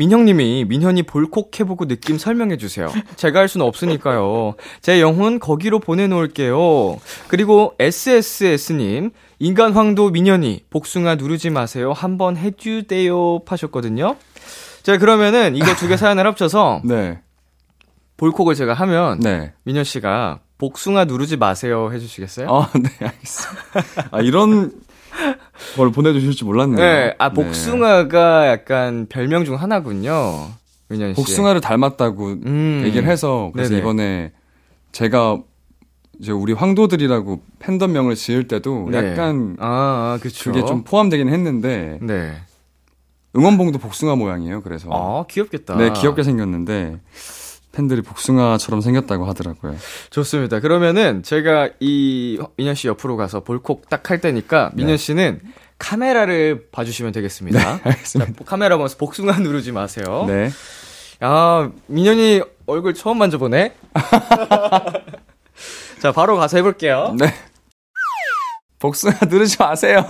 민형님이 0.00 0.64
민현이 0.66 1.02
볼콕 1.02 1.60
해보고 1.60 1.86
느낌 1.86 2.16
설명해주세요. 2.16 2.88
제가 3.16 3.40
할 3.40 3.48
수는 3.48 3.66
없으니까요. 3.66 4.54
제 4.80 4.98
영혼 4.98 5.38
거기로 5.38 5.78
보내놓을게요. 5.78 6.98
그리고 7.28 7.74
SSS님, 7.78 9.10
인간 9.40 9.74
황도 9.74 10.08
민현이 10.08 10.64
복숭아 10.70 11.16
누르지 11.16 11.50
마세요. 11.50 11.92
한번 11.92 12.38
해주대요. 12.38 13.40
파셨거든요. 13.44 14.16
자, 14.82 14.96
그러면은 14.96 15.54
이거 15.54 15.74
두 15.74 15.86
개 15.86 15.98
사연을 15.98 16.26
합쳐서 16.28 16.80
네. 16.84 17.20
볼콕을 18.16 18.54
제가 18.54 18.72
하면 18.72 19.20
네. 19.20 19.52
민현 19.64 19.84
씨가 19.84 20.40
복숭아 20.56 21.04
누르지 21.04 21.36
마세요 21.36 21.90
해주시겠어요? 21.92 22.48
아, 22.48 22.70
네, 22.74 22.88
알겠습니다. 23.00 24.08
아, 24.12 24.20
이런 24.22 24.72
걸 25.76 25.90
보내주실 25.92 26.32
줄 26.32 26.46
몰랐네요. 26.46 26.78
네, 26.78 27.14
아 27.18 27.30
복숭아가 27.30 28.48
약간 28.48 29.06
별명 29.08 29.44
중 29.44 29.56
하나군요. 29.60 30.48
민현 30.88 31.14
씨. 31.14 31.16
복숭아를 31.16 31.60
닮았다고 31.60 32.26
음. 32.46 32.82
얘기를 32.84 33.08
해서 33.08 33.50
그래서 33.52 33.70
네네. 33.70 33.80
이번에 33.80 34.32
제가 34.92 35.40
이제 36.18 36.32
우리 36.32 36.52
황도들이라고 36.52 37.40
팬덤명을 37.60 38.14
지을 38.14 38.48
때도 38.48 38.88
네. 38.90 38.98
약간 38.98 39.56
아, 39.58 40.16
아 40.16 40.18
그쵸. 40.20 40.52
그게 40.52 40.64
좀 40.66 40.82
포함되긴 40.84 41.28
했는데 41.28 41.98
네. 42.02 42.34
응원봉도 43.36 43.78
복숭아 43.78 44.16
모양이에요. 44.16 44.60
그래서 44.62 44.88
아 44.92 45.24
귀엽겠다. 45.30 45.76
네 45.76 45.92
귀엽게 45.92 46.22
생겼는데 46.24 46.98
팬들이 47.72 48.02
복숭아처럼 48.02 48.80
생겼다고 48.80 49.26
하더라고요. 49.26 49.76
좋습니다. 50.10 50.60
그러면은 50.60 51.22
제가 51.22 51.70
이 51.80 52.38
민현 52.56 52.74
씨 52.74 52.88
옆으로 52.88 53.16
가서 53.16 53.40
볼콕 53.40 53.88
딱 53.88 54.10
할 54.10 54.20
때니까 54.20 54.70
민현 54.74 54.96
씨는 54.96 55.40
카메라를 55.78 56.68
봐주시면 56.72 57.12
되겠습니다. 57.12 57.76
네, 57.76 57.80
알겠습니다. 57.90 58.32
자, 58.32 58.44
카메라 58.44 58.76
보면서 58.76 58.96
복숭아 58.96 59.38
누르지 59.38 59.72
마세요. 59.72 60.24
네. 60.26 60.50
아, 61.20 61.70
민현이 61.86 62.42
얼굴 62.66 62.94
처음 62.94 63.18
만져보네? 63.18 63.74
자, 66.02 66.12
바로 66.12 66.36
가서 66.36 66.56
해볼게요. 66.56 67.14
네. 67.18 67.32
복숭아 68.78 69.12
누르지 69.28 69.56
마세요. 69.58 70.04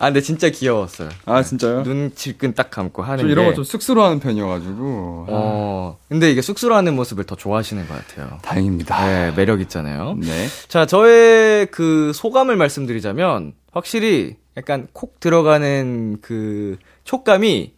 아, 0.00 0.06
근데 0.06 0.20
진짜 0.20 0.48
귀여웠어요. 0.50 1.08
아 1.24 1.42
진짜요? 1.42 1.82
눈 1.82 2.12
질끈 2.14 2.54
딱 2.54 2.70
감고 2.70 3.02
하는 3.02 3.18
좀 3.18 3.28
게. 3.28 3.32
이런 3.32 3.46
거 3.46 3.54
좀 3.54 3.64
쑥스러워하는 3.64 4.20
편이어가지고 4.20 5.26
아, 5.28 5.30
어, 5.32 5.98
근데 6.08 6.30
이게 6.30 6.40
쑥스러워하는 6.42 6.94
모습을 6.94 7.24
더 7.24 7.34
좋아하시는 7.34 7.86
것 7.88 7.94
같아요. 8.06 8.38
다행입니다. 8.42 9.06
네, 9.06 9.32
매력 9.36 9.60
있잖아요. 9.62 10.14
네. 10.18 10.46
자, 10.68 10.86
저의 10.86 11.66
그 11.66 12.12
소감을 12.14 12.56
말씀드리자면, 12.56 13.52
확실히 13.72 14.36
약간 14.56 14.86
콕 14.92 15.20
들어가는 15.20 16.18
그 16.20 16.76
촉감이 17.04 17.72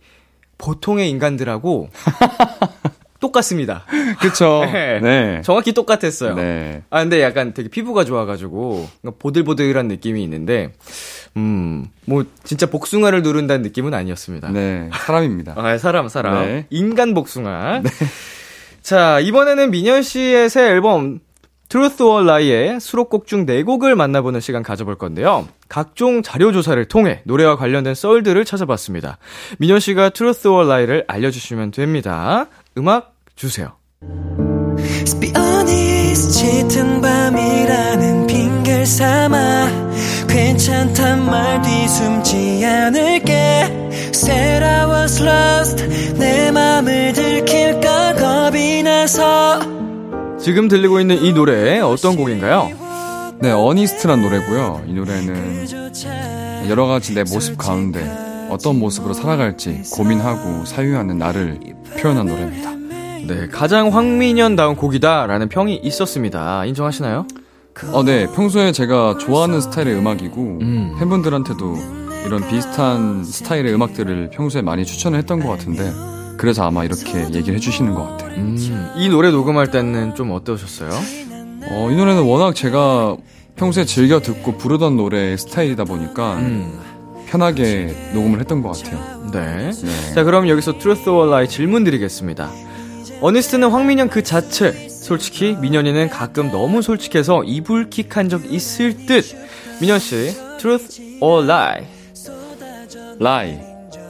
보통의 0.59 1.09
인간들하고 1.11 1.89
똑같습니다. 3.21 3.85
그쵸. 4.21 4.63
네. 4.73 4.99
네. 5.01 5.43
정확히 5.45 5.73
똑같았어요. 5.73 6.35
네. 6.37 6.83
아, 6.91 7.01
근데 7.01 7.21
약간 7.23 7.53
되게 7.53 7.69
피부가 7.69 8.05
좋아가지고, 8.05 8.89
보들보들한 9.19 9.89
느낌이 9.89 10.23
있는데, 10.25 10.73
음, 11.37 11.87
뭐, 12.07 12.25
진짜 12.45 12.67
복숭아를 12.67 13.23
누른다는 13.23 13.63
느낌은 13.63 13.95
아니었습니다. 13.95 14.51
네. 14.51 14.91
사람입니다. 14.93 15.55
아, 15.57 15.79
사람, 15.79 16.09
사람. 16.09 16.45
네. 16.45 16.67
인간 16.71 17.15
복숭아. 17.15 17.83
자, 18.83 19.21
이번에는 19.21 19.71
민현 19.71 20.03
씨의 20.03 20.51
새 20.51 20.67
앨범, 20.69 21.21
Truth 21.71 22.03
or 22.03 22.25
Lie의 22.25 22.81
수록곡 22.81 23.27
중 23.29 23.47
4곡을 23.47 23.95
만나보는 23.95 24.41
시간 24.41 24.65
가져볼 24.65 24.99
건데요. 24.99 25.47
각종 25.69 26.21
자료조사를 26.21 26.85
통해 26.87 27.23
노래와 27.25 27.57
관련된 27.57 27.95
썰들을 27.95 28.45
찾아봤습니다. 28.45 29.19
민현 29.59 29.79
씨가 29.79 30.11
Truth 30.11 30.49
or 30.49 30.69
Lie를 30.69 31.05
알려주시면 31.07 31.71
됩니다. 31.71 32.47
음악 32.77 33.15
주세요. 33.37 33.77
Be 35.21 35.33
honest 35.37 36.33
짙은 36.33 37.01
밤이라는 37.01 38.27
핑계를 38.27 38.87
삼아 38.87 39.60
괜찮단 40.61 41.25
말 41.25 41.63
뒤숨지 41.63 42.67
않을게 42.67 43.33
Said 44.13 44.63
I 44.63 44.91
was 44.91 45.23
lost 45.23 45.89
내 46.19 46.51
맘을 46.51 47.15
들킬까 47.15 48.15
겁이 48.17 48.83
나서 48.83 49.59
지금 50.39 50.69
들리고 50.69 51.01
있는 51.01 51.17
이 51.17 51.33
노래 51.33 51.79
어떤 51.81 52.15
곡인가요? 52.15 53.39
네, 53.41 53.51
어니스트란 53.51 54.21
노래고요. 54.21 54.85
이 54.87 54.93
노래는 54.93 55.67
여러 56.69 56.85
가지 56.87 57.15
내 57.15 57.25
모습 57.25 57.57
가운데 57.57 58.05
어떤 58.51 58.79
모습으로 58.79 59.15
살아갈지 59.15 59.81
고민하고 59.95 60.67
사유하는 60.67 61.17
나를 61.17 61.59
표현한 61.99 62.27
노래입니다. 62.27 62.71
네, 63.27 63.49
가장 63.49 63.95
황민현다운 63.97 64.77
곡이다라는 64.77 65.49
평이 65.49 65.77
있었습니다. 65.77 66.67
인정하시나요? 66.67 67.25
어, 67.93 68.03
네. 68.03 68.27
평소에 68.35 68.73
제가 68.73 69.17
좋아하는 69.19 69.61
스타일의 69.61 69.95
음악이고 69.95 70.59
음. 70.61 70.97
팬분들한테도 70.99 71.77
이런 72.27 72.47
비슷한 72.49 73.25
스타일의 73.25 73.73
음악들을 73.73 74.31
평소에 74.31 74.63
많이 74.63 74.85
추천을 74.85 75.19
했던 75.19 75.41
것 75.41 75.49
같은데 75.49 75.91
그래서 76.37 76.65
아마 76.65 76.85
이렇게 76.85 77.25
얘기를 77.35 77.55
해주시는 77.57 77.95
것 77.95 78.03
같아요. 78.05 78.39
음, 78.39 78.93
이 78.97 79.09
노래 79.09 79.31
녹음할 79.31 79.71
때는 79.71 80.15
좀 80.15 80.31
어떠셨어요? 80.33 80.91
어, 81.71 81.89
이 81.91 81.97
노래는 81.97 82.23
워낙 82.23 82.55
제가 82.55 83.17
평소에 83.57 83.85
즐겨 83.85 84.21
듣고 84.21 84.57
부르던 84.57 84.97
노래의 84.97 85.37
스타일이다 85.39 85.85
보니까 85.85 86.37
음, 86.37 86.79
편하게 87.27 87.95
녹음을 88.15 88.41
했던 88.41 88.63
것 88.63 88.77
같아요. 88.77 89.31
네. 89.33 89.71
네. 89.71 90.15
자, 90.15 90.25
그럼 90.25 90.49
여기서 90.49 90.75
or 91.07 91.29
Lie 91.29 91.49
질문 91.49 91.85
드리겠습니다. 91.85 92.51
어니스트는 93.21 93.71
황민현 93.71 94.09
그 94.09 94.23
자체. 94.23 94.90
솔직히 95.01 95.57
민현이는 95.61 96.09
가끔 96.11 96.51
너무 96.51 96.83
솔직해서 96.83 97.45
이불킥 97.45 98.17
한 98.17 98.29
적 98.29 98.45
있을 98.53 99.07
듯. 99.07 99.25
민현 99.81 99.99
씨, 99.99 100.35
Truth 100.59 101.03
or 101.21 101.45
Lie? 101.47 101.87
라이. 103.19 103.59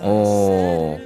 어, 0.03 0.98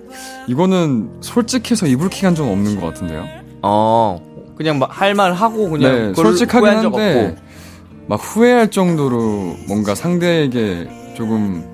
이거는 0.47 1.18
솔직해서 1.20 1.87
이불킥 1.87 2.25
한 2.25 2.35
적은 2.35 2.51
없는 2.51 2.81
것 2.81 2.87
같은데요. 2.88 3.27
어, 3.62 4.20
그냥 4.57 4.79
막 4.79 4.90
할 4.90 5.14
말 5.14 5.33
하고 5.33 5.68
그냥 5.70 6.09
네, 6.09 6.14
솔직하긴 6.14 6.83
적 6.83 6.94
한데. 6.94 7.37
막 8.07 8.16
후회할 8.16 8.70
정도로 8.70 9.57
뭔가 9.66 9.94
상대에게 9.94 10.88
조금 11.16 11.64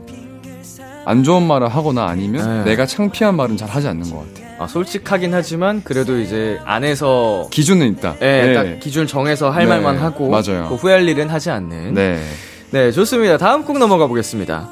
안 1.04 1.24
좋은 1.24 1.42
말을 1.46 1.68
하거나 1.68 2.06
아니면 2.06 2.62
네. 2.64 2.70
내가 2.70 2.86
창피한 2.86 3.34
말은 3.36 3.56
잘 3.56 3.68
하지 3.68 3.88
않는 3.88 4.08
것 4.10 4.18
같아요. 4.34 4.49
아, 4.60 4.66
솔직하긴 4.66 5.32
하지만 5.32 5.80
그래도 5.82 6.18
이제 6.20 6.58
안에서 6.66 7.48
기준은 7.50 7.94
있다. 7.94 8.16
예, 8.20 8.42
네. 8.42 8.52
딱 8.54 8.80
기준 8.80 9.06
정해서 9.06 9.48
할 9.48 9.64
네, 9.64 9.70
말만 9.70 9.96
하고 9.96 10.28
맞아요. 10.28 10.66
그 10.68 10.74
후회할 10.74 11.08
일은 11.08 11.30
하지 11.30 11.48
않는. 11.48 11.94
네. 11.94 12.22
네, 12.70 12.92
좋습니다. 12.92 13.38
다음 13.38 13.64
곡 13.64 13.78
넘어가 13.78 14.06
보겠습니다. 14.06 14.68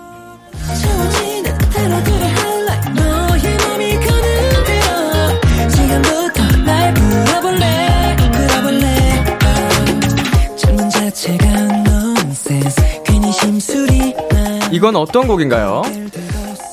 이건 14.71 14.97
어떤 14.97 15.27
곡인가요? 15.27 15.81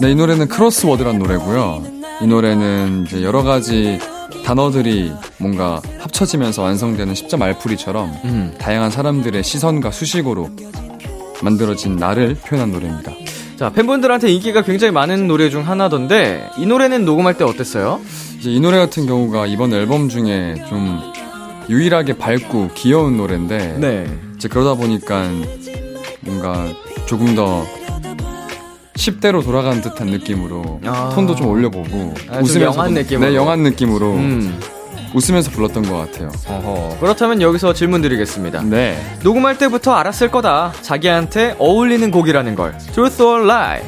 네, 0.01 0.11
이 0.11 0.15
노래는 0.15 0.49
크로스워드란 0.49 1.17
노래고요. 1.17 1.94
이 2.21 2.27
노래는 2.27 3.05
이제 3.07 3.23
여러 3.23 3.43
가지 3.43 3.99
단어들이 4.45 5.11
뭔가 5.37 5.81
합쳐지면서 5.99 6.61
완성되는 6.61 7.13
10점 7.13 7.41
알풀이처럼 7.41 8.09
음. 8.25 8.55
다양한 8.57 8.91
사람들의 8.91 9.43
시선과 9.43 9.91
수식어로 9.91 10.49
만들어진 11.41 11.95
나를 11.97 12.35
표현한 12.35 12.71
노래입니다. 12.71 13.11
자, 13.57 13.69
팬분들한테 13.69 14.31
인기가 14.31 14.61
굉장히 14.63 14.91
많은 14.91 15.27
노래 15.27 15.49
중 15.49 15.67
하나던데 15.67 16.49
이 16.57 16.65
노래는 16.65 17.05
녹음할 17.05 17.37
때 17.37 17.43
어땠어요? 17.43 18.01
이제 18.39 18.51
이 18.51 18.59
노래 18.59 18.77
같은 18.77 19.05
경우가 19.05 19.47
이번 19.47 19.73
앨범 19.73 20.09
중에 20.09 20.55
좀 20.69 20.99
유일하게 21.69 22.17
밝고 22.17 22.71
귀여운 22.75 23.17
노래인데 23.17 23.77
네. 23.79 24.05
이제 24.35 24.47
그러다 24.47 24.75
보니까 24.75 25.29
뭔가 26.21 26.67
조금 27.07 27.35
더 27.35 27.65
10대로 28.95 29.43
돌아가는 29.43 29.81
듯한 29.81 30.07
느낌으로 30.07 30.79
아. 30.85 31.11
톤도 31.13 31.35
좀 31.35 31.47
올려보고 31.47 32.13
아, 32.29 32.41
좀 32.43 32.61
young한 32.61 32.93
불- 32.93 33.03
느낌으로. 33.03 33.29
네, 33.29 33.35
young한 33.35 33.59
느낌으로 33.63 34.13
음. 34.13 34.59
웃으면서 35.13 35.51
불렀던 35.51 35.83
것 35.89 35.97
같아요. 35.97 36.31
어허. 36.47 36.97
그렇다면 36.99 37.41
여기서 37.41 37.73
질문 37.73 38.01
드리겠습니다. 38.01 38.63
네. 38.63 38.97
녹음할 39.23 39.57
때부터 39.57 39.93
알았을 39.93 40.29
거다. 40.31 40.73
자기한테 40.81 41.55
어울리는 41.57 42.09
곡이라는 42.11 42.55
걸. 42.55 42.77
Truth 42.93 43.21
or 43.23 43.43
Lie? 43.45 43.81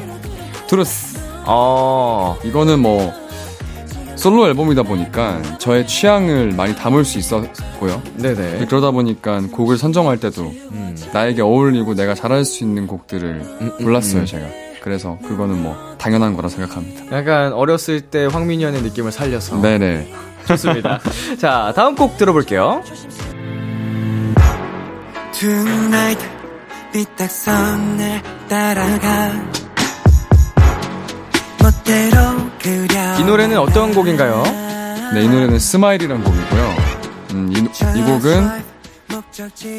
Truth. 0.66 1.18
어. 1.46 2.36
이거는 2.44 2.80
뭐 2.80 3.12
솔로 4.16 4.46
앨범이다 4.48 4.82
보니까 4.82 5.40
저의 5.58 5.86
취향을 5.86 6.52
많이 6.52 6.74
담을 6.74 7.04
수 7.04 7.18
있었고요. 7.18 8.02
네네. 8.16 8.66
그러다 8.66 8.90
보니까 8.90 9.40
곡을 9.52 9.76
선정할 9.78 10.18
때도 10.18 10.42
음. 10.72 10.96
나에게 11.12 11.40
어울리고 11.42 11.94
내가 11.94 12.14
잘할 12.14 12.44
수 12.44 12.64
있는 12.64 12.86
곡들을 12.86 13.42
음, 13.60 13.72
골랐어요, 13.78 14.22
음. 14.22 14.26
제가. 14.26 14.46
그래서 14.82 15.18
그거는 15.26 15.62
뭐 15.62 15.96
당연한 15.98 16.34
거라 16.34 16.48
생각합니다. 16.48 17.16
약간 17.16 17.52
어렸을 17.52 18.00
때 18.00 18.26
황민현의 18.26 18.82
느낌을 18.82 19.12
살려서. 19.12 19.60
네네. 19.60 20.12
좋습니다. 20.46 21.00
자, 21.38 21.72
다음 21.76 21.94
곡 21.94 22.16
들어볼게요. 22.16 22.82
Tonight 25.32 26.26
삐딱선 26.92 27.98
따라가 28.48 29.32
멋대로 31.62 32.18
그려 32.60 33.18
이 33.18 33.24
노래는 33.24 33.58
어떤 33.58 33.94
곡인가요? 33.94 34.42
네, 35.14 35.22
이 35.22 35.28
노래는 35.28 35.58
Smile이라는 35.58 36.24
곡이고요. 36.24 36.74
음, 37.32 37.52
이, 37.52 37.58
이 37.98 38.02
곡은 38.02 38.62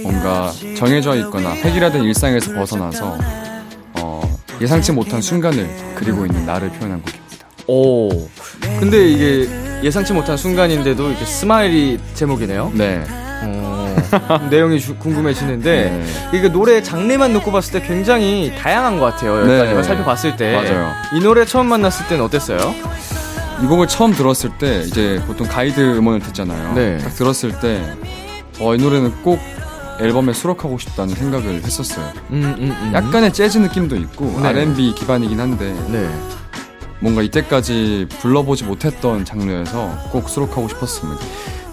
뭔가 0.03 0.51
정해져 0.77 1.15
있거나 1.17 1.51
획일화된 1.55 2.03
일상에서 2.03 2.53
벗어나서 2.53 3.07
어, 3.13 3.17
예상치 4.61 4.91
못한 4.91 5.21
순간을 5.21 5.69
그리고 5.95 6.25
있는 6.25 6.45
나를 6.45 6.69
표현한 6.69 7.01
곡입니다. 7.01 7.47
오. 7.67 8.09
근데 8.79 9.07
이게 9.09 9.49
예상치 9.83 10.11
못한 10.13 10.35
순간인데도 10.37 11.11
이게 11.11 11.25
스마일이 11.25 11.99
제목이네요. 12.15 12.71
네. 12.75 13.03
어, 13.43 13.95
내용이 14.51 14.79
주- 14.81 14.95
궁금해지는데 14.97 15.89
네. 16.31 16.37
이게 16.37 16.49
노래 16.49 16.81
장르만 16.83 17.31
놓고 17.33 17.51
봤을 17.51 17.79
때 17.79 17.87
굉장히 17.87 18.53
다양한 18.57 18.99
것 18.99 19.05
같아요. 19.05 19.45
네. 19.45 19.59
여기까지 19.59 19.87
살펴봤을 19.87 20.35
때. 20.35 20.53
맞아요. 20.55 20.91
이 21.13 21.19
노래 21.21 21.45
처음 21.45 21.67
만났을 21.67 22.07
때는 22.07 22.25
어땠어요? 22.25 22.57
이 23.63 23.65
곡을 23.65 23.87
처음 23.87 24.13
들었을 24.13 24.51
때 24.57 24.83
이제 24.85 25.21
보통 25.27 25.47
가이드 25.47 25.79
음원을 25.97 26.19
듣잖아요. 26.21 26.73
네. 26.73 26.97
딱 26.97 27.13
들었을 27.15 27.59
때 27.59 27.81
어, 28.59 28.75
이 28.75 28.77
노래는 28.77 29.21
꼭 29.21 29.39
앨범에 29.99 30.33
수록하고 30.33 30.77
싶다는 30.77 31.13
생각을 31.15 31.63
했었어요. 31.63 32.05
음, 32.31 32.43
음, 32.57 32.71
음. 32.71 32.91
약간의 32.93 33.33
재즈 33.33 33.57
느낌도 33.57 33.95
있고 33.97 34.25
네. 34.41 34.47
R&B 34.47 34.93
기반이긴 34.95 35.39
한데 35.39 35.73
네. 35.89 36.09
뭔가 37.01 37.21
이때까지 37.21 38.07
불러보지 38.19 38.65
못했던 38.65 39.25
장르에서 39.25 39.89
꼭 40.11 40.29
수록하고 40.29 40.67
싶었습니다. 40.69 41.21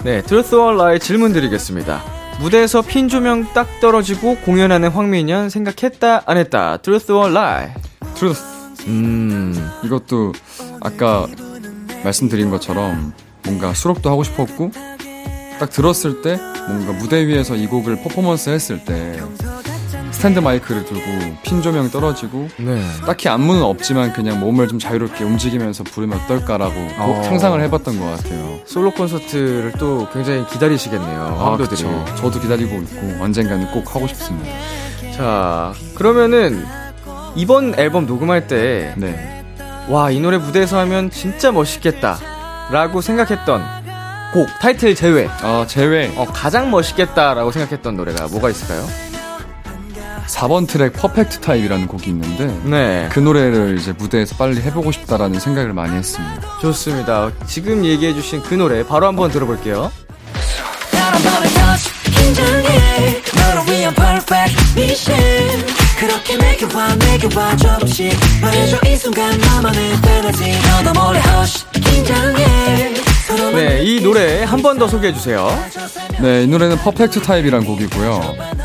네, 0.04 0.22
or 0.30 0.74
Lie 0.74 0.98
질문 1.00 1.32
드리겠습니다. 1.32 2.02
무대에서 2.40 2.82
핀 2.82 3.08
조명 3.08 3.52
딱 3.54 3.66
떨어지고 3.80 4.36
공연하는 4.44 4.90
황민현 4.90 5.48
생각했다 5.48 6.22
안 6.26 6.36
했다. 6.36 6.78
Or 6.86 7.30
Lie. 7.30 7.72
Truth 8.14 8.42
음. 8.86 9.70
이것도 9.84 10.32
아까 10.80 11.26
말씀드린 12.04 12.50
것처럼 12.50 13.12
뭔가 13.44 13.74
수록도 13.74 14.10
하고 14.10 14.22
싶었고 14.22 14.70
딱 15.58 15.70
들었을 15.70 16.22
때 16.22 16.38
뭔가 16.68 16.92
무대 16.92 17.26
위에서 17.26 17.56
이 17.56 17.66
곡을 17.66 18.02
퍼포먼스 18.02 18.50
했을 18.50 18.84
때 18.84 19.20
스탠드 20.10 20.38
마이크를 20.38 20.84
들고 20.84 21.02
핀 21.42 21.62
조명 21.62 21.90
떨어지고 21.90 22.48
네. 22.58 22.82
딱히 23.04 23.28
안무는 23.28 23.62
없지만 23.62 24.12
그냥 24.12 24.40
몸을 24.40 24.68
좀 24.68 24.78
자유롭게 24.78 25.24
움직이면서 25.24 25.84
부르면 25.84 26.18
어떨까라고 26.20 26.74
어. 26.98 27.22
상상을 27.24 27.60
해봤던 27.62 27.98
것 27.98 28.04
같아요. 28.16 28.60
솔로 28.64 28.90
콘서트를 28.92 29.72
또 29.78 30.08
굉장히 30.12 30.46
기다리시겠네요. 30.46 31.36
황도들이. 31.38 31.82
그쵸. 31.82 32.04
저도 32.16 32.40
기다리고 32.40 32.76
있고 32.82 33.22
언젠가는 33.22 33.70
꼭 33.72 33.94
하고 33.94 34.06
싶습니다. 34.06 34.50
자, 35.14 35.72
그러면은 35.94 36.64
이번 37.34 37.78
앨범 37.78 38.06
녹음할 38.06 38.46
때 38.46 38.94
네. 38.96 39.44
와, 39.88 40.10
이 40.10 40.18
노래 40.18 40.38
무대에서 40.38 40.78
하면 40.80 41.10
진짜 41.10 41.52
멋있겠다. 41.52 42.18
라고 42.70 43.00
생각했던 43.00 43.75
곡, 44.32 44.48
타이틀 44.60 44.94
제외. 44.94 45.28
아 45.42 45.64
제외 45.68 46.12
어, 46.16 46.26
가장 46.26 46.70
멋있겠다라고 46.70 47.50
생각했던 47.52 47.96
노래가 47.96 48.28
뭐가 48.28 48.50
있을까요? 48.50 48.86
4번 50.26 50.66
트랙 50.66 50.92
Perfect 50.94 51.40
Type이라는 51.40 51.86
곡이 51.86 52.10
있는데 52.10 52.46
네. 52.64 53.08
그 53.12 53.20
노래를 53.20 53.78
이제 53.78 53.92
무대에서 53.92 54.36
빨리 54.36 54.60
해보고 54.60 54.90
싶다라는 54.92 55.38
생각을 55.38 55.72
많이 55.72 55.96
했습니다. 55.96 56.58
좋습니다. 56.60 57.30
지금 57.46 57.84
얘기해주신 57.84 58.42
그 58.42 58.54
노래 58.54 58.84
바로 58.84 59.06
한번 59.06 59.30
들어볼게요. 59.30 59.90
그렇게 65.98 66.36
와와 67.36 67.56
조금씩 67.56 68.12
말해줘 68.40 68.78
이 68.86 68.96
순간 68.96 69.38
나만의 69.38 69.92
너도 70.84 71.00
몰래 71.00 71.20
긴장해 71.72 73.05
네, 73.54 73.82
이 73.84 74.00
노래 74.02 74.44
한 74.44 74.62
번 74.62 74.78
더 74.78 74.86
소개해 74.86 75.12
주세요. 75.12 75.48
네, 76.20 76.44
이 76.44 76.46
노래는 76.46 76.76
퍼펙트 76.78 77.20
타입이란 77.22 77.64
곡이고요. 77.64 78.20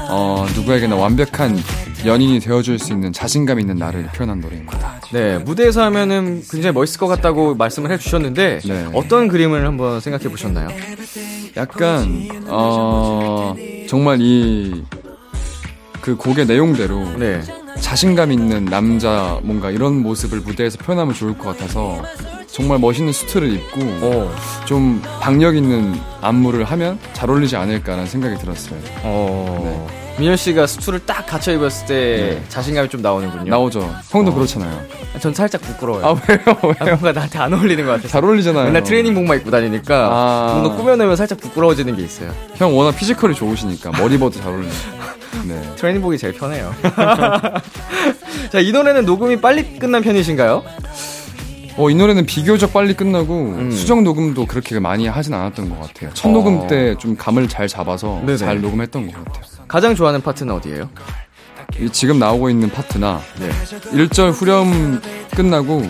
어, 0.10 0.46
누구에게나 0.56 0.96
완벽한 0.96 1.58
연인이 2.06 2.40
되어줄 2.40 2.78
수 2.80 2.92
있는 2.94 3.12
자신감 3.12 3.60
있는 3.60 3.76
나를 3.78 4.04
표현한 4.14 4.40
노래입니다. 4.40 5.02
네, 5.12 5.38
무대에서 5.40 5.84
하면은 5.86 6.44
굉장히 6.50 6.74
멋있을 6.74 7.00
것 7.00 7.08
같다고 7.08 7.56
말씀을 7.56 7.92
해주셨는데, 7.92 8.60
네. 8.64 8.88
어떤 8.94 9.28
그림을 9.28 9.66
한번 9.66 10.00
생각해 10.00 10.26
보셨나요? 10.30 10.70
약간, 11.58 12.28
어, 12.48 13.56
정말 13.90 14.20
이, 14.22 14.84
그 16.02 16.16
곡의 16.16 16.46
내용대로 16.46 17.18
네. 17.18 17.42
자신감 17.80 18.32
있는 18.32 18.66
남자 18.66 19.40
뭔가 19.44 19.72
이런 19.72 20.02
모습을 20.02 20.40
무대에서 20.42 20.78
표현하면 20.78 21.14
좋을 21.16 21.38
것 21.38 21.50
같아서 21.58 22.02
정말 22.52 22.80
멋있는 22.80 23.14
수트를 23.14 23.54
입고 23.54 23.80
어, 24.02 24.36
좀 24.66 25.02
박력 25.22 25.56
있는 25.56 25.96
안무를 26.22 26.66
하면 26.66 27.00
잘 27.14 27.30
어울리지 27.30 27.56
않을까라는 27.56 28.06
생각이 28.08 28.38
들었어요. 28.38 28.78
어. 29.04 29.88
민현 30.20 30.36
씨가 30.36 30.68
수트를 30.68 31.00
딱 31.06 31.26
갖춰 31.26 31.54
입었을 31.54 31.88
때 31.88 31.96
네. 31.96 32.44
자신감이 32.50 32.90
좀 32.90 33.02
나오는군요. 33.02 33.50
나오죠. 33.50 33.96
형도 34.10 34.34
그렇잖아요. 34.34 34.82
전 35.22 35.34
살짝 35.34 35.62
부끄러워요. 35.62 36.06
아, 36.06 36.10
왜요? 36.10 36.40
아, 36.46 36.68
왜요? 36.86 36.96
뭔가 37.00 37.14
나한테 37.14 37.40
안 37.40 37.54
어울리는 37.54 37.84
것 37.86 37.92
같아서. 37.92 38.10
잘 38.10 38.24
어울리잖아요. 38.26 38.66
맨날 38.66 38.84
트레이닝복만 38.84 39.38
입고 39.40 39.50
다니니까 39.50 40.10
아. 40.12 40.54
뭔가 40.60 40.76
꾸며내면 40.76 41.16
살짝 41.16 41.40
부끄러워지는 41.40 41.96
게 41.96 42.04
있어요. 42.04 42.32
형 42.56 42.78
워낙 42.78 42.92
피지컬이 42.98 43.34
좋으시니까 43.34 43.92
머리 43.98 44.16
입어도 44.16 44.38
잘 44.40 44.50
어울려요. 44.50 44.72
네. 45.46 45.62
트레이닝복이 45.78 46.18
제일 46.18 46.34
편해요. 46.34 46.76
자, 48.52 48.60
이 48.60 48.72
노래는 48.74 49.06
녹음이 49.06 49.40
빨리 49.40 49.80
끝난 49.80 50.02
편이신가요? 50.04 50.64
어, 51.78 51.90
이 51.90 51.96
노래는 51.96 52.26
비교적 52.26 52.74
빨리 52.74 52.94
끝나고 52.94 53.34
음. 53.58 53.72
수정 53.72 54.04
녹음도 54.04 54.46
그렇게 54.46 54.80
많이 54.80 55.08
하진 55.08 55.34
않았던 55.34 55.70
것 55.70 55.80
같아요. 55.80 56.12
첫 56.14 56.30
어. 56.30 56.32
녹음 56.32 56.68
때 56.68 56.96
좀 57.00 57.16
감을 57.16 57.48
잘 57.48 57.68
잡아서 57.68 58.22
네네. 58.26 58.38
잘 58.38 58.62
녹음했던 58.62 59.08
것 59.12 59.24
같아요. 59.26 59.44
가장 59.68 59.96
좋아하는 59.96 60.22
파트는 60.22 60.54
어디예요? 60.56 60.90
이 61.80 61.90
지금 61.90 62.20
나오고 62.20 62.50
있는 62.50 62.70
파트나 62.70 63.22
네. 63.40 63.50
1절 63.92 64.32
후렴 64.34 65.02
끝나고 65.34 65.82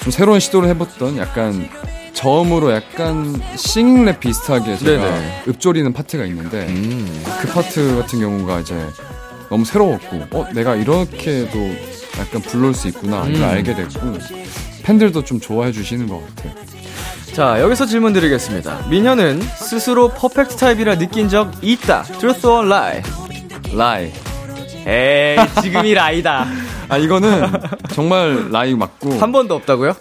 좀 0.00 0.10
새로운 0.10 0.40
시도를 0.40 0.68
해봤던 0.70 1.16
약간 1.18 1.68
저음으로 2.12 2.72
약간 2.72 3.40
sing-rap 3.54 4.18
비슷하게 4.18 4.76
제가 4.78 5.04
네네. 5.04 5.42
읊조리는 5.46 5.92
파트가 5.92 6.24
있는데 6.24 6.66
음. 6.66 7.22
그 7.40 7.48
파트 7.48 7.96
같은 8.00 8.18
경우가 8.18 8.60
이제 8.60 8.74
너무 9.48 9.64
새로웠고 9.64 10.26
어 10.32 10.48
내가 10.52 10.74
이렇게도 10.74 11.58
약간 12.18 12.40
불러올 12.42 12.74
수 12.74 12.88
있구나 12.88 13.26
이걸 13.26 13.42
음. 13.42 13.48
알게 13.48 13.74
됐고 13.74 14.18
팬들도 14.82 15.24
좀 15.24 15.38
좋아해 15.40 15.72
주시는 15.72 16.08
것 16.08 16.20
같아요. 16.36 16.54
자, 17.34 17.60
여기서 17.60 17.86
질문 17.86 18.12
드리겠습니다. 18.14 18.86
민현은 18.88 19.40
스스로 19.42 20.08
perfect 20.08 20.56
type이라 20.56 20.98
느낀 20.98 21.28
적 21.28 21.52
있다. 21.62 22.02
Truth 22.04 22.46
or 22.46 22.66
lie? 22.66 23.02
Lie. 23.74 24.12
에이, 24.86 25.36
지금이 25.62 25.92
lie다. 25.94 26.46
아 26.88 26.96
이거는 26.96 27.42
정말 27.90 28.50
lie 28.50 28.74
맞고 28.74 29.18
한 29.18 29.30
번도 29.30 29.54
없다고요? 29.56 29.94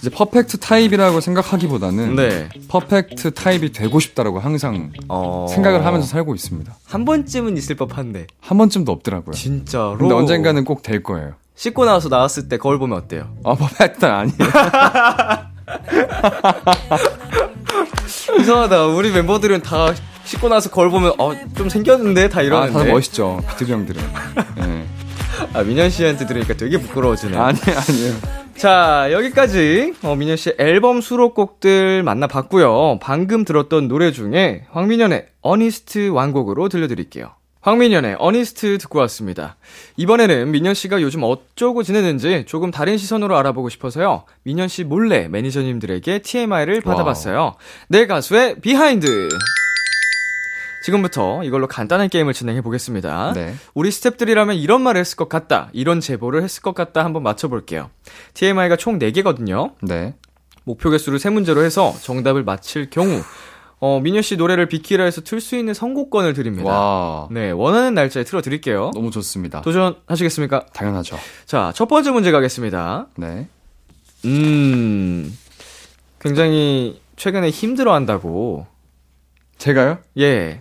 이제 0.00 0.10
perfect 0.10 0.58
type이라고 0.58 1.20
생각하기보다는 1.20 2.16
네. 2.16 2.48
perfect 2.68 3.32
type이 3.32 3.72
되고 3.72 3.98
싶다라고 3.98 4.38
항상 4.40 4.92
어... 5.08 5.46
생각을 5.48 5.86
하면서 5.86 6.06
살고 6.06 6.34
있습니다. 6.34 6.76
한 6.84 7.04
번쯤은 7.06 7.56
있을 7.56 7.76
법한데. 7.76 8.26
한 8.40 8.58
번쯤도 8.58 8.92
없더라고요. 8.92 9.32
진짜로. 9.34 9.96
근데 9.96 10.14
언젠가는 10.14 10.62
꼭 10.66 10.82
될 10.82 11.02
거예요. 11.02 11.32
씻고 11.54 11.84
나와서 11.84 12.08
나왔을 12.08 12.48
때 12.48 12.58
거울 12.58 12.78
보면 12.78 12.98
어때요? 12.98 13.34
아 13.44 13.54
perfect 13.54 14.04
아니에요. 14.04 14.36
이상하다. 18.40 18.86
우리 18.86 19.12
멤버들은 19.12 19.62
다 19.62 19.92
씻고 20.24 20.48
나서 20.48 20.70
거울 20.70 20.90
보면 20.90 21.12
어, 21.18 21.32
좀 21.56 21.68
생겼는데 21.68 22.28
다 22.28 22.40
아, 22.40 22.42
이러는데. 22.42 22.72
다들 22.72 22.92
멋있죠. 22.92 23.40
BTOB 23.50 23.72
형들은. 23.72 24.02
네. 24.56 24.86
아, 25.52 25.62
민현 25.62 25.90
씨한테 25.90 26.26
들으니까 26.26 26.54
되게 26.54 26.78
부끄러워지네. 26.78 27.36
아니 27.36 27.58
아니에요. 27.60 28.14
자, 28.56 29.08
여기까지 29.10 29.94
어, 30.02 30.14
민현 30.14 30.36
씨 30.36 30.54
앨범 30.58 31.00
수록곡들 31.00 32.02
만나봤고요. 32.02 32.98
방금 33.00 33.44
들었던 33.44 33.88
노래 33.88 34.12
중에 34.12 34.64
황민현의 34.70 35.26
Honest 35.42 36.08
완곡으로 36.08 36.68
들려드릴게요. 36.68 37.32
황민현의 37.64 38.16
Honest 38.18 38.76
듣고 38.76 38.98
왔습니다. 39.00 39.56
이번에는 39.96 40.50
민현 40.50 40.74
씨가 40.74 41.00
요즘 41.00 41.22
어쩌고 41.22 41.82
지내는지 41.82 42.44
조금 42.46 42.70
다른 42.70 42.98
시선으로 42.98 43.38
알아보고 43.38 43.70
싶어서요. 43.70 44.24
민현 44.42 44.68
씨 44.68 44.84
몰래 44.84 45.28
매니저님들에게 45.28 46.18
TMI를 46.18 46.82
받아봤어요. 46.82 47.54
내 47.88 48.06
가수의 48.06 48.60
behind. 48.60 49.30
지금부터 50.84 51.42
이걸로 51.42 51.66
간단한 51.66 52.10
게임을 52.10 52.34
진행해 52.34 52.60
보겠습니다. 52.60 53.32
네. 53.32 53.54
우리 53.72 53.88
스탭들이라면 53.88 54.60
이런 54.62 54.82
말을 54.82 55.00
했을 55.00 55.16
것 55.16 55.30
같다, 55.30 55.70
이런 55.72 56.00
제보를 56.00 56.42
했을 56.42 56.60
것 56.60 56.74
같다 56.74 57.02
한번 57.02 57.22
맞춰볼게요. 57.22 57.88
TMI가 58.34 58.76
총 58.76 58.98
4개거든요. 58.98 59.72
네. 59.80 60.12
목표 60.64 60.90
개수를 60.90 61.18
세 61.18 61.30
문제로 61.30 61.64
해서 61.64 61.94
정답을 62.02 62.44
맞힐 62.44 62.90
경우, 62.90 63.22
어, 63.86 64.00
민현 64.00 64.22
씨 64.22 64.38
노래를 64.38 64.66
비키라에서 64.66 65.20
틀 65.20 65.42
수 65.42 65.58
있는 65.58 65.74
선곡권을 65.74 66.32
드립니다. 66.32 66.70
와. 66.70 67.28
네, 67.30 67.50
원하는 67.50 67.92
날짜에 67.92 68.24
틀어 68.24 68.40
드릴게요. 68.40 68.90
너무 68.94 69.10
좋습니다. 69.10 69.60
도전하시겠습니까? 69.60 70.64
당연하죠. 70.72 71.18
자, 71.44 71.70
첫 71.74 71.86
번째 71.86 72.12
문제 72.12 72.32
가겠습니다. 72.32 73.08
네. 73.16 73.46
음, 74.24 75.36
굉장히 76.18 76.98
최근에 77.16 77.50
힘들어 77.50 77.92
한다고. 77.92 78.66
제가요? 79.58 79.98
예. 80.16 80.60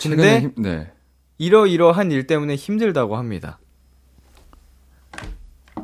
근데 0.00 0.40
힘, 0.40 0.54
네. 0.56 0.90
이러이러한 1.36 2.12
일 2.12 2.26
때문에 2.26 2.54
힘들다고 2.54 3.18
합니다. 3.18 3.58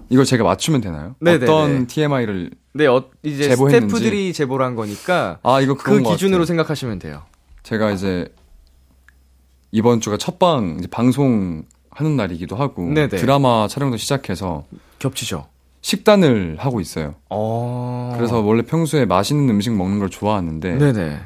이걸 0.09 0.25
제가 0.25 0.45
맞추면 0.45 0.81
되나요? 0.81 1.15
네네네. 1.21 1.45
어떤 1.45 1.87
TMI를 1.87 2.53
네, 2.73 2.87
어, 2.87 3.05
이제 3.23 3.49
제보했는지. 3.51 3.95
스태프들이 3.95 4.33
제보를 4.33 4.65
한 4.65 4.77
거니까 4.77 5.39
아, 5.43 5.61
이거 5.61 5.75
그 5.75 6.03
기준으로. 6.03 6.45
생각하시면 6.45 6.99
돼요. 7.01 7.23
제가 7.63 7.91
이제 7.91 8.33
이번 9.73 10.01
주가 10.01 10.17
첫방 10.17 10.77
이제 10.79 10.87
방송 10.89 11.65
하는 11.91 12.17
날이기도 12.17 12.57
하고 12.57 12.85
네네. 12.89 13.09
드라마 13.09 13.67
촬영도 13.69 13.97
시작해서 13.97 14.65
겹치죠. 14.99 15.47
식단을 15.83 16.57
하고 16.59 16.81
있어요. 16.81 17.15
어. 17.31 18.13
그래서 18.17 18.41
원래 18.41 18.63
평소에 18.63 19.05
맛있는 19.07 19.49
음식 19.49 19.75
먹는 19.75 19.99
걸 19.99 20.09
좋아하는데 20.11 20.77
네네. 20.79 21.19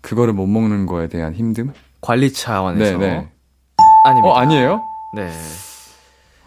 그거를 0.00 0.32
못 0.32 0.46
먹는 0.46 0.86
거에 0.86 1.08
대한 1.08 1.34
힘듦? 1.34 1.72
관리 2.00 2.32
차원에서 2.32 2.98
네네. 2.98 3.28
아닙니다. 4.04 4.28
어 4.28 4.32
아니에요? 4.34 4.80
네. 5.14 5.30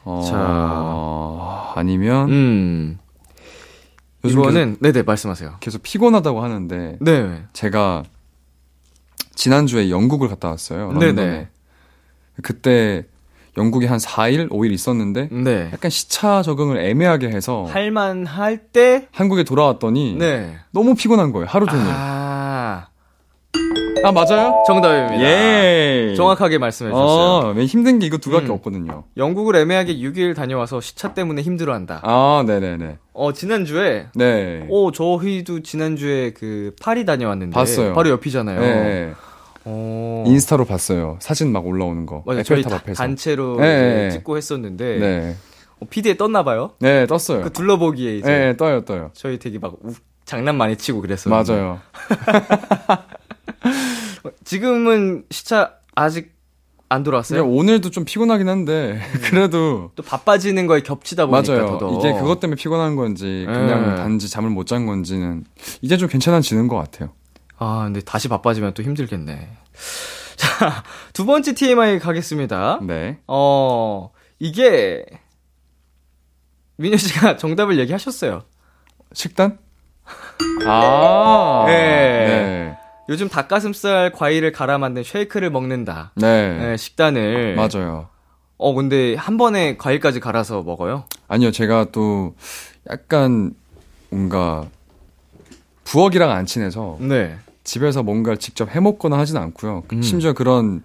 어, 0.03 1.71
아니면 1.75 2.29
음. 2.29 2.99
요즘 4.23 4.39
이거는 4.41 4.77
네네 4.79 5.03
말씀하세요. 5.03 5.57
계속 5.59 5.81
피곤하다고 5.83 6.41
하는데 6.43 6.97
네. 6.99 7.43
제가 7.53 8.03
지난주에 9.35 9.89
영국을 9.89 10.27
갔다 10.27 10.49
왔어요. 10.49 10.91
런던에. 10.91 11.11
네네. 11.13 11.47
그때 12.43 13.05
영국에 13.57 13.85
한 13.87 13.97
4일, 13.97 14.49
5일 14.49 14.71
있었는데 14.71 15.27
네. 15.31 15.69
약간 15.73 15.91
시차 15.91 16.41
적응을 16.41 16.77
애매하게 16.77 17.27
해서 17.29 17.65
할만 17.65 18.25
할 18.25 18.57
때 18.71 19.07
한국에 19.11 19.43
돌아왔더니 19.43 20.15
네. 20.17 20.55
너무 20.71 20.95
피곤한 20.95 21.31
거예요. 21.33 21.47
하루 21.49 21.65
종일. 21.65 21.85
아. 21.89 22.20
아, 24.03 24.11
맞아요? 24.11 24.63
정답입니다. 24.65 25.21
예. 25.23 26.13
정확하게 26.15 26.57
말씀해 26.57 26.89
주셨어요. 26.91 27.47
어, 27.49 27.53
왜 27.55 27.65
힘든 27.65 27.99
게 27.99 28.07
이거 28.07 28.17
두 28.17 28.29
개밖에 28.31 28.47
음. 28.47 28.51
없거든요. 28.53 29.03
영국을 29.17 29.55
애매하게 29.57 29.95
6일 29.97 30.35
다녀와서 30.35 30.81
시차 30.81 31.13
때문에 31.13 31.41
힘들어한다. 31.41 32.01
아, 32.03 32.43
네네네. 32.47 32.97
어 33.13 33.33
지난주에 33.33 34.07
네. 34.15 34.65
오 34.69 34.91
저희도 34.91 35.61
지난주에 35.63 36.31
그 36.33 36.73
파리 36.81 37.05
다녀왔는데 37.05 37.53
봤어요. 37.53 37.93
바로 37.93 38.09
옆이잖아요. 38.09 38.59
네. 38.59 39.13
어. 39.65 40.23
인스타로 40.25 40.65
봤어요. 40.65 41.17
사진 41.19 41.51
막 41.51 41.65
올라오는 41.67 42.05
거. 42.05 42.23
맞아요. 42.25 42.43
저희 42.43 42.63
다- 42.63 42.75
앞에서. 42.77 42.95
단체로 43.03 43.57
네, 43.57 43.93
네. 44.05 44.09
찍고 44.11 44.37
했었는데 44.37 44.97
네. 44.99 45.35
어, 45.79 45.85
피디에 45.89 46.17
떴나 46.17 46.43
봐요. 46.43 46.71
네, 46.79 47.05
떴어요. 47.05 47.43
그 47.43 47.51
둘러보기에 47.51 48.15
이제 48.17 48.27
네, 48.27 48.57
떠요, 48.57 48.85
떠요. 48.85 49.11
저희 49.13 49.37
되게 49.37 49.59
막 49.59 49.73
우- 49.83 49.93
장난 50.25 50.55
많이 50.55 50.75
치고 50.77 51.01
그랬었는데 51.01 51.51
맞아요. 51.51 51.79
지금은 54.43 55.25
시차 55.31 55.75
아직 55.95 56.33
안 56.89 57.03
돌아왔어요? 57.03 57.45
오늘도 57.47 57.89
좀 57.91 58.03
피곤하긴 58.03 58.49
한데, 58.49 58.99
그래도. 59.23 59.91
또 59.95 60.03
바빠지는 60.03 60.67
거에 60.67 60.81
겹치다 60.81 61.25
보니까 61.27 61.53
맞아요. 61.53 61.77
더더 61.77 61.99
이게 61.99 62.13
그것 62.19 62.39
때문에 62.41 62.57
피곤한 62.57 62.95
건지, 62.97 63.43
그냥 63.47 63.89
네. 63.91 63.95
단지 63.95 64.29
잠을 64.29 64.49
못 64.49 64.65
잔 64.65 64.85
건지는, 64.85 65.45
이제 65.81 65.95
좀 65.97 66.09
괜찮아지는 66.09 66.67
것 66.67 66.75
같아요. 66.75 67.13
아 67.57 67.83
근데 67.85 68.01
다시 68.01 68.27
바빠지면 68.27 68.73
또 68.73 68.83
힘들겠네. 68.83 69.49
자, 70.35 70.83
두 71.13 71.25
번째 71.25 71.53
TMI 71.53 71.99
가겠습니다. 71.99 72.79
네. 72.81 73.19
어, 73.27 74.09
이게, 74.39 75.05
민효 76.77 76.97
씨가 76.97 77.37
정답을 77.37 77.77
얘기하셨어요. 77.79 78.41
식단? 79.13 79.59
아. 80.65 81.63
네. 81.67 81.73
네. 81.73 82.77
요즘 83.11 83.27
닭가슴살 83.27 84.13
과일을 84.13 84.53
갈아 84.53 84.77
만든 84.77 85.03
쉐이크를 85.03 85.49
먹는다. 85.49 86.13
네. 86.15 86.57
네, 86.57 86.77
식단을. 86.77 87.55
맞아요. 87.55 88.07
어, 88.57 88.73
근데 88.73 89.15
한 89.15 89.35
번에 89.35 89.75
과일까지 89.75 90.21
갈아서 90.21 90.63
먹어요? 90.63 91.03
아니요, 91.27 91.51
제가 91.51 91.87
또 91.91 92.35
약간 92.89 93.53
뭔가 94.09 94.65
부엌이랑 95.83 96.31
안 96.31 96.45
친해서 96.45 96.97
네. 97.01 97.35
집에서 97.65 98.01
뭔가를 98.01 98.37
직접 98.37 98.73
해 98.73 98.79
먹거나 98.79 99.17
하진 99.17 99.35
않고요. 99.35 99.83
음. 99.91 100.01
심지어 100.01 100.31
그런 100.31 100.81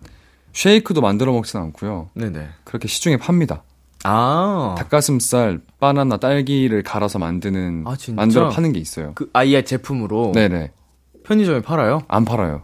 쉐이크도 0.52 1.00
만들어 1.00 1.32
먹진 1.32 1.60
않고요. 1.60 2.08
네네. 2.14 2.48
그렇게 2.64 2.88
시중에 2.88 3.18
팝니다. 3.18 3.62
아. 4.02 4.74
닭가슴살, 4.78 5.60
바나나, 5.78 6.16
딸기를 6.16 6.82
갈아서 6.82 7.20
만드는 7.20 7.84
아, 7.86 7.94
진짜? 7.94 8.20
만들어 8.20 8.48
파는 8.48 8.72
게 8.72 8.80
있어요. 8.80 9.12
그 9.14 9.30
아이의 9.32 9.64
제품으로 9.64 10.32
네네. 10.34 10.72
편의점에 11.26 11.60
팔아요? 11.62 12.02
안 12.08 12.24
팔아요. 12.24 12.62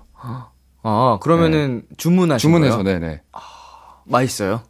아, 0.84 1.18
그러면은 1.20 1.82
주문하신 1.96 2.48
주문해서 2.48 2.82
거예요? 2.82 2.98
네네. 3.00 3.22
맛있어요? 4.04 4.62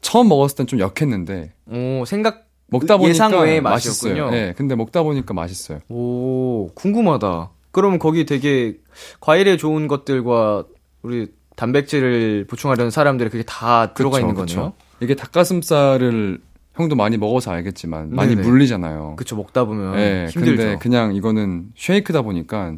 처음 0.00 0.28
먹었을 0.28 0.56
땐 0.56 0.66
좀 0.66 0.80
역했는데 0.80 1.52
오, 1.66 2.04
생각 2.06 2.46
먹다 2.68 2.96
보니까 2.96 3.10
예상 3.10 3.32
외의 3.32 3.60
맛있어요. 3.60 4.12
맛이었군요. 4.14 4.30
네, 4.30 4.54
근데 4.56 4.74
먹다 4.74 5.02
보니까 5.02 5.34
맛있어요. 5.34 5.80
오, 5.88 6.70
궁금하다. 6.74 7.50
그럼 7.72 7.98
거기 7.98 8.24
되게 8.26 8.76
과일에 9.20 9.56
좋은 9.56 9.86
것들과 9.88 10.64
우리 11.02 11.28
단백질을 11.56 12.46
보충하려는 12.48 12.90
사람들이 12.90 13.28
그게 13.30 13.42
다 13.44 13.92
들어가 13.92 14.16
그쵸, 14.16 14.28
있는. 14.28 14.34
거네요? 14.46 14.72
이게 15.00 15.14
닭가슴살을 15.14 16.40
형도 16.74 16.96
많이 16.96 17.16
먹어서 17.18 17.50
알겠지만 17.50 18.14
많이 18.14 18.34
네네. 18.34 18.46
물리잖아요. 18.48 19.16
그쵸, 19.16 19.36
먹다 19.36 19.64
보면 19.64 19.96
네, 19.96 20.26
힘들죠. 20.30 20.56
근데 20.62 20.78
그냥 20.78 21.14
이거는 21.14 21.66
쉐이크다 21.76 22.22
보니까 22.22 22.74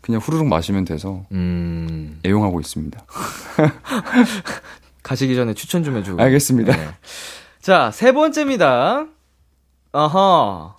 그냥 0.00 0.20
후루룩 0.20 0.46
마시면 0.46 0.84
돼서 0.84 1.24
음, 1.32 2.20
애용하고 2.24 2.60
있습니다. 2.60 3.04
가시기 5.02 5.34
전에 5.34 5.54
추천 5.54 5.82
좀 5.82 5.96
해주고. 5.96 6.22
알겠습니다. 6.22 6.76
네. 6.76 6.88
자, 7.60 7.90
세 7.90 8.12
번째입니다. 8.12 9.06
아하. 9.92 10.74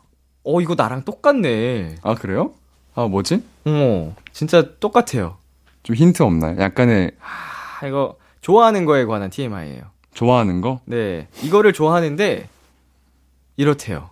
어, 0.45 0.62
이거 0.62 0.75
나랑 0.75 1.03
똑같네. 1.03 1.95
아 2.01 2.15
그래요? 2.15 2.53
아 2.95 3.08
뭐지? 3.08 3.43
어, 3.65 4.15
진짜 4.32 4.77
똑같아요. 4.79 5.38
좀 5.84 5.95
힌트 5.95 6.23
없나요? 6.23 6.60
약간의 6.60 7.12
아, 7.21 7.88
이거 7.88 8.17
좋아하는 8.41 8.86
거에 8.86 9.06
관한 9.06 9.29
TMI예요. 9.29 9.84
좋아하는 10.13 10.62
거? 10.62 10.79
네, 10.86 11.27
이거를 11.41 11.73
좋아하는데 11.73 12.47
이렇대요. 13.58 14.10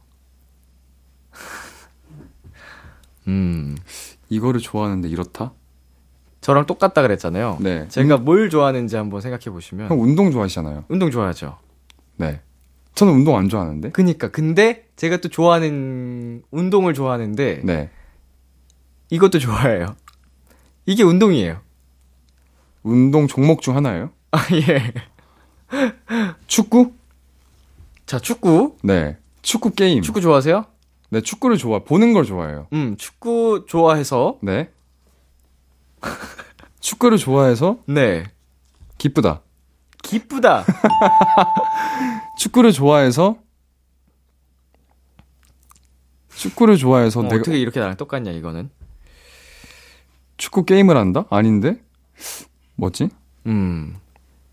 음, 3.28 3.78
이거를 4.32 4.62
좋아하는데 4.62 5.10
이렇다? 5.10 5.54
저랑 6.40 6.66
똑같다 6.66 7.02
그랬잖아요. 7.02 7.58
네. 7.60 7.88
제가 7.90 8.18
뭘 8.18 8.50
좋아하는지 8.50 8.96
한번 8.96 9.20
생각해 9.22 9.54
보시면 9.54 9.90
형 9.90 10.02
운동 10.02 10.32
좋아하시잖아요. 10.32 10.86
운동 10.88 11.12
좋아하죠. 11.12 11.58
네. 12.16 12.42
저는 12.96 13.14
운동 13.14 13.38
안 13.38 13.50
좋아하는데. 13.50 13.92
그니까 13.92 14.30
근데 14.30 14.88
제가 14.96 15.18
또 15.18 15.28
좋아하는 15.30 16.44
운동을 16.50 16.94
좋아하는데 16.94 17.62
네. 17.64 17.90
이것도 19.10 19.38
좋아해요. 19.38 19.96
이게 20.86 21.04
운동이에요. 21.04 21.60
운동 22.84 23.28
종목 23.28 23.62
중 23.62 23.76
하나예요? 23.76 24.12
아 24.32 24.40
예. 24.54 24.94
축구? 26.48 26.94
자 28.06 28.18
축구 28.18 28.78
네. 28.82 29.18
축구 29.42 29.72
게임. 29.72 30.02
축구 30.02 30.22
좋아하세요? 30.22 30.66
네, 31.12 31.20
축구를 31.22 31.58
좋아. 31.58 31.80
보는 31.80 32.14
걸 32.14 32.24
좋아해요. 32.26 32.68
음 32.74 32.96
축구 32.98 33.66
좋아해서 33.68 34.38
네. 34.42 34.70
축구를 36.80 37.18
좋아해서 37.18 37.78
네 37.86 38.24
기쁘다. 38.98 39.42
기쁘다. 40.02 40.64
축구를 42.40 42.72
좋아해서 42.72 43.38
축구를 46.36 46.78
좋아해서 46.78 47.20
어, 47.20 47.24
내가 47.24 47.36
어떻게 47.36 47.60
이렇게 47.60 47.80
나랑 47.80 47.98
똑같냐 47.98 48.32
이거는. 48.32 48.70
축구 50.38 50.64
게임을 50.64 50.96
한다? 50.98 51.26
아닌데? 51.30 51.82
뭐지? 52.76 53.10
음 53.48 53.98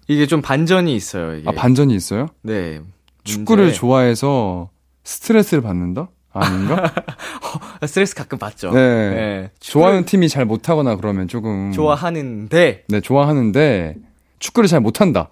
이게 0.09 0.27
좀 0.27 0.43
반전이 0.43 0.95
있어요. 0.95 1.37
이게. 1.37 1.49
아, 1.49 1.53
반전이 1.53 1.95
있어요? 1.95 2.27
네. 2.43 2.81
축구를 3.25 3.65
문제. 3.67 3.79
좋아해서 3.79 4.71
스트레스를 5.05 5.63
받는다? 5.63 6.09
아닌가? 6.33 6.93
스트레스 7.87 8.15
가끔 8.15 8.39
받죠. 8.39 8.71
네. 8.73 9.11
네. 9.11 9.51
좋아하는 9.61 10.05
팀이 10.05 10.29
잘 10.29 10.45
못하거나 10.45 10.97
그러면 10.97 11.29
조금. 11.29 11.73
좋아하는데 11.73 12.85
네, 12.87 13.01
좋아하는데 13.01 13.97
축구를 14.39 14.69
잘 14.69 14.81
못한다. 14.81 15.31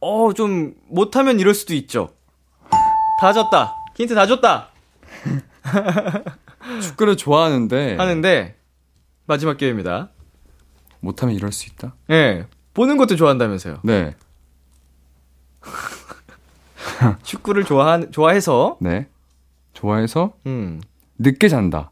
어, 0.00 0.32
좀 0.32 0.74
못하면 0.88 1.38
이럴 1.38 1.54
수도 1.54 1.74
있죠. 1.74 2.10
다 3.20 3.32
줬다. 3.32 3.76
힌트 3.96 4.14
다 4.14 4.26
줬다. 4.26 4.68
축구를 6.82 7.16
좋아하는데 7.16 7.96
하는데 7.96 8.56
마지막 9.26 9.56
기회입니다. 9.56 10.10
못하면 11.00 11.34
이럴 11.34 11.52
수 11.52 11.68
있다. 11.68 11.94
예. 12.10 12.46
보는 12.74 12.96
것도 12.96 13.16
좋아한다면서요. 13.16 13.80
네, 13.82 14.14
축구를 17.22 17.64
좋아 17.64 18.00
좋아해서 18.10 18.78
네. 18.80 19.08
좋아해서 19.72 20.32
음. 20.46 20.80
늦게 21.18 21.48
잔다. 21.48 21.90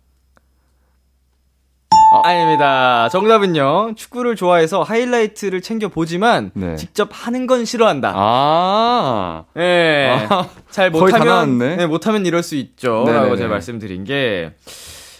아 2.24 2.32
닙니다. 2.32 3.08
정답은요. 3.10 3.92
축구를 3.94 4.34
좋아해서 4.34 4.82
하이라이트를 4.82 5.60
챙겨 5.60 5.88
보지만 5.88 6.50
네. 6.54 6.74
직접 6.76 7.10
하는 7.12 7.46
건 7.46 7.66
싫어한다. 7.66 8.12
아, 8.16 9.44
예. 9.58 10.16
아, 10.30 10.48
잘 10.70 10.90
못하면. 10.90 11.58
네, 11.58 11.86
못하면 11.86 12.24
이럴 12.24 12.42
수 12.42 12.56
있죠. 12.56 13.04
네네네. 13.04 13.24
라고 13.24 13.36
제가 13.36 13.50
말씀드린 13.50 14.04
게 14.04 14.54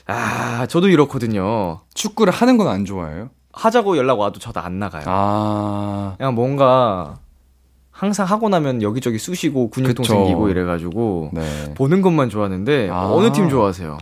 아, 0.07 0.67
저도 0.67 0.89
이렇거든요. 0.89 1.81
축구를 1.93 2.33
하는 2.33 2.57
건 2.57 2.69
안 2.69 2.87
좋아해요? 2.87 3.29
하자고 3.53 3.99
연락 3.99 4.19
와도 4.21 4.39
저도 4.41 4.61
안 4.61 4.79
나가요. 4.79 5.05
아, 5.07 6.15
그냥 6.17 6.35
뭔가 6.35 7.19
항상 7.99 8.27
하고 8.29 8.49
나면 8.49 8.81
여기저기 8.81 9.19
쑤시고 9.19 9.71
근육통 9.71 10.05
그쵸. 10.05 10.13
생기고 10.15 10.51
이래가지고 10.51 11.31
네. 11.33 11.75
보는 11.75 12.01
것만 12.01 12.31
좋아하는데 12.31 12.91
아. 12.91 13.11
어느 13.13 13.33
팀 13.33 13.49
좋아하세요? 13.49 13.99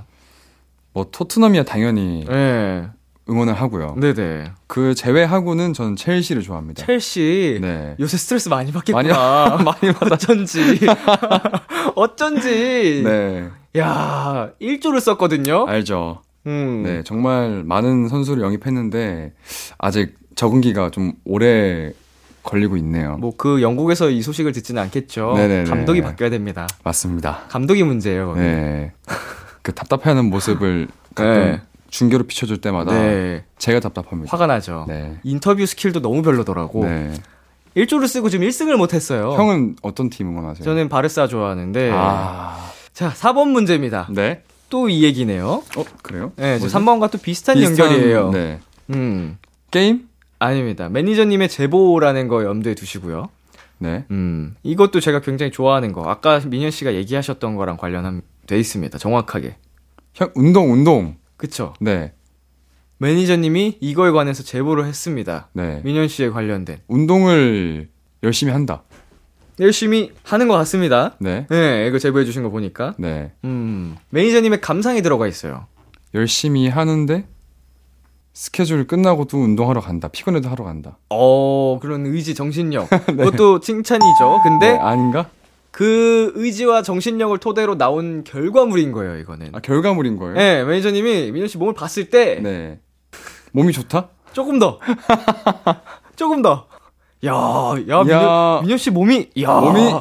뭐 0.92 1.06
토트넘이야 1.10 1.64
당연히 1.64 2.26
네, 2.28 2.86
응원을 3.26 3.54
하고요. 3.54 3.94
네네. 3.98 4.52
그 4.66 4.94
제외하고는 4.94 5.72
저는 5.72 5.96
첼시를 5.96 6.42
좋아합니다. 6.42 6.84
첼시 6.84 7.58
네. 7.62 7.96
요새 7.98 8.18
스트레스 8.18 8.50
많이 8.50 8.70
받겠구나. 8.70 9.56
많이 9.64 9.64
많이 9.80 9.94
받아. 9.94 10.14
어쩐지 10.16 10.60
어쩐지. 11.96 13.00
네, 13.02 13.48
야 13.78 14.50
1조를 14.60 15.00
썼거든요. 15.00 15.64
알죠. 15.66 16.20
음. 16.46 16.82
네, 16.84 17.02
정말 17.02 17.62
많은 17.64 18.08
선수를 18.08 18.42
영입했는데 18.42 19.32
아직 19.78 20.14
적응기가 20.34 20.90
좀 20.90 21.14
오래 21.24 21.92
걸리고 22.46 22.76
있네요. 22.78 23.16
뭐 23.18 23.32
그 23.36 23.60
영국에서 23.60 24.08
이 24.08 24.22
소식을 24.22 24.52
듣지는 24.52 24.80
않겠죠. 24.84 25.34
네네네. 25.36 25.64
감독이 25.68 26.00
바뀌어야 26.00 26.30
됩니다. 26.30 26.66
맞습니다. 26.84 27.40
감독이 27.48 27.82
문제예요. 27.82 28.34
네. 28.36 28.92
그 29.62 29.74
답답해하는 29.74 30.24
모습을 30.30 30.88
가끔 31.14 31.34
네. 31.34 31.60
중계로 31.90 32.24
비춰줄 32.24 32.58
때마다 32.60 32.92
네. 32.94 33.44
제가 33.58 33.80
답답합니다. 33.80 34.30
화가 34.32 34.46
나죠. 34.46 34.86
네. 34.88 35.18
인터뷰 35.24 35.66
스킬도 35.66 36.00
너무 36.00 36.22
별로더라고. 36.22 36.84
네. 36.84 37.12
1조를 37.76 38.08
쓰고 38.08 38.30
지금 38.30 38.46
1승을 38.48 38.76
못 38.76 38.94
했어요. 38.94 39.32
형은 39.36 39.76
어떤 39.82 40.08
팀 40.08 40.28
응원하세요? 40.28 40.64
저는 40.64 40.88
바르사 40.88 41.26
좋아하는데. 41.26 41.90
아, 41.92 42.70
자, 42.94 43.10
4번 43.12 43.48
문제입니다. 43.50 44.08
네. 44.10 44.42
또 44.70 44.88
이 44.88 45.04
얘기네요. 45.04 45.62
어, 45.76 45.84
그래요? 46.02 46.32
네, 46.36 46.58
저 46.58 46.64
뭐지? 46.64 46.74
3번과 46.74 47.10
또 47.10 47.18
비슷한, 47.18 47.56
비슷한, 47.56 47.86
연결이에요. 47.92 48.30
네. 48.30 48.60
음. 48.90 49.36
게임? 49.70 50.05
아닙니다. 50.38 50.88
매니저님의 50.88 51.48
제보라는 51.48 52.28
거 52.28 52.44
염두에 52.44 52.74
두시고요. 52.74 53.28
네. 53.78 54.04
음. 54.10 54.54
이것도 54.62 55.00
제가 55.00 55.20
굉장히 55.20 55.52
좋아하는 55.52 55.92
거. 55.92 56.08
아까 56.08 56.40
민현 56.44 56.70
씨가 56.70 56.94
얘기하셨던 56.94 57.56
거랑 57.56 57.76
관련돼 57.76 58.58
있습니다. 58.58 58.98
정확하게. 58.98 59.56
형 60.14 60.30
운동 60.34 60.72
운동. 60.72 61.16
그쵸? 61.36 61.74
네. 61.80 62.12
매니저님이 62.98 63.78
이거에 63.80 64.10
관해서 64.10 64.42
제보를 64.42 64.86
했습니다. 64.86 65.48
네. 65.52 65.80
민현 65.84 66.08
씨에 66.08 66.30
관련된. 66.30 66.78
운동을 66.88 67.90
열심히 68.22 68.52
한다. 68.52 68.82
열심히 69.60 70.12
하는 70.22 70.48
것 70.48 70.54
같습니다. 70.54 71.16
네. 71.18 71.46
네, 71.48 71.86
이거 71.86 71.98
제보해 71.98 72.24
주신 72.24 72.42
거 72.42 72.50
보니까. 72.50 72.94
네. 72.98 73.32
음. 73.44 73.96
매니저님의 74.10 74.60
감상이 74.60 75.02
들어가 75.02 75.26
있어요. 75.26 75.66
열심히 76.14 76.68
하는데 76.68 77.26
스케줄 78.40 78.86
끝나고도 78.86 79.38
운동하러 79.38 79.80
간다. 79.80 80.08
피곤해도 80.08 80.50
하러 80.50 80.62
간다. 80.62 80.98
어, 81.08 81.78
그런 81.80 82.04
의지, 82.04 82.34
정신력. 82.34 82.90
그것도 83.06 83.60
칭찬이죠. 83.60 84.40
근데 84.42 84.72
네, 84.72 84.78
아닌가? 84.78 85.30
그 85.70 86.32
의지와 86.34 86.82
정신력을 86.82 87.38
토대로 87.38 87.78
나온 87.78 88.24
결과물인 88.24 88.92
거예요, 88.92 89.16
이거는. 89.16 89.52
아, 89.54 89.60
결과물인 89.60 90.18
거예요? 90.18 90.34
네, 90.34 90.64
매니저님이 90.64 91.32
민현 91.32 91.48
씨 91.48 91.56
몸을 91.56 91.72
봤을 91.72 92.10
때 92.10 92.38
네. 92.42 92.78
몸이 93.52 93.72
좋다? 93.72 94.10
조금 94.34 94.58
더, 94.58 94.80
조금 96.14 96.42
더. 96.42 96.66
야, 97.24 97.32
야, 97.32 98.02
민현, 98.02 98.10
야. 98.10 98.60
민현 98.60 98.76
씨 98.76 98.90
몸이, 98.90 99.30
야, 99.40 99.60
몸이 99.60 99.94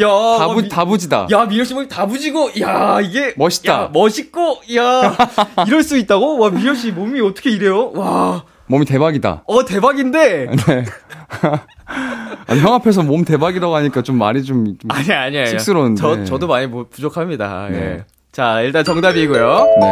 야, 0.00 0.08
다부, 0.38 0.62
미- 0.62 0.68
다부지다. 0.68 1.28
야, 1.30 1.44
민현 1.46 1.64
씨 1.64 1.74
몸이 1.74 1.88
다부지고, 1.88 2.50
야, 2.60 3.00
이게 3.00 3.32
멋있다. 3.36 3.72
야, 3.72 3.90
멋있고, 3.92 4.60
야, 4.76 5.16
이럴 5.66 5.82
수 5.82 5.96
있다고? 5.96 6.38
와, 6.38 6.50
민현 6.50 6.74
씨 6.74 6.90
몸이 6.90 7.20
어떻게 7.20 7.50
이래요? 7.50 7.92
와, 7.92 8.44
몸이 8.66 8.86
대박이다. 8.86 9.44
어 9.46 9.64
대박인데. 9.64 10.46
네. 10.46 10.84
아니, 12.46 12.60
형 12.60 12.74
앞에서 12.74 13.02
몸 13.02 13.24
대박이라고 13.24 13.74
하니까 13.76 14.02
좀 14.02 14.16
말이 14.16 14.42
좀, 14.42 14.64
좀 14.78 14.90
아니 14.90 15.12
아니 15.12 15.38
아니. 15.38 15.50
쑥스러운데. 15.50 16.00
저 16.00 16.24
저도 16.24 16.46
많이 16.46 16.66
뭐 16.66 16.86
부족합니다. 16.90 17.68
네. 17.70 17.78
예. 17.78 18.04
자, 18.32 18.62
일단 18.62 18.82
정답이고요. 18.84 19.66
네. 19.80 19.86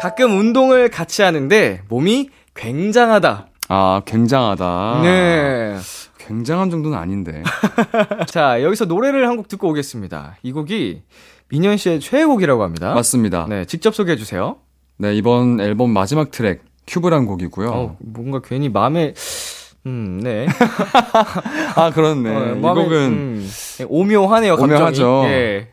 가끔 0.00 0.38
운동을 0.38 0.88
같이 0.88 1.22
하는데 1.22 1.82
몸이 1.88 2.30
굉장하다. 2.54 3.46
아, 3.68 4.02
굉장하다. 4.06 5.00
네. 5.02 5.76
굉장한 6.30 6.70
정도는 6.70 6.96
아닌데. 6.96 7.42
자, 8.28 8.62
여기서 8.62 8.84
노래를 8.84 9.26
한 9.28 9.36
곡 9.36 9.48
듣고 9.48 9.68
오겠습니다. 9.70 10.36
이 10.44 10.52
곡이 10.52 11.02
민현 11.48 11.76
씨의 11.76 11.98
최애곡이라고 11.98 12.62
합니다. 12.62 12.94
맞습니다. 12.94 13.46
네. 13.48 13.60
네, 13.60 13.64
직접 13.64 13.94
소개해 13.94 14.16
주세요. 14.16 14.56
이번 15.14 15.60
앨범 15.60 15.90
마지막 15.90 16.30
트랙, 16.30 16.62
CUBE란 16.86 17.26
곡이고요. 17.26 17.68
어, 17.70 17.96
뭔가 18.00 18.40
괜히 18.44 18.68
마음에 18.68 19.14
음, 19.86 20.20
네. 20.22 20.46
아, 21.74 21.90
그렇네. 21.90 22.30
어, 22.36 22.54
이 22.56 22.60
곡은, 22.60 22.96
음, 22.96 23.48
네, 23.78 23.86
오묘하네요, 23.88 24.56
감정이. 24.56 24.78
오묘하죠. 24.78 25.22
예. 25.28 25.68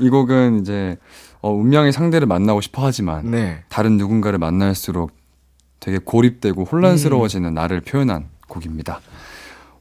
이 0.00 0.10
곡은 0.10 0.60
이제, 0.60 0.96
어, 1.40 1.50
운명의 1.52 1.92
상대를 1.92 2.26
만나고 2.26 2.60
싶어 2.60 2.84
하지만, 2.84 3.30
네. 3.30 3.62
다른 3.68 3.96
누군가를 3.96 4.40
만날수록 4.40 5.12
되게 5.78 5.98
고립되고 6.04 6.64
혼란스러워지는 6.64 7.54
나를 7.54 7.80
표현한 7.80 8.26
곡입니다. 8.48 9.00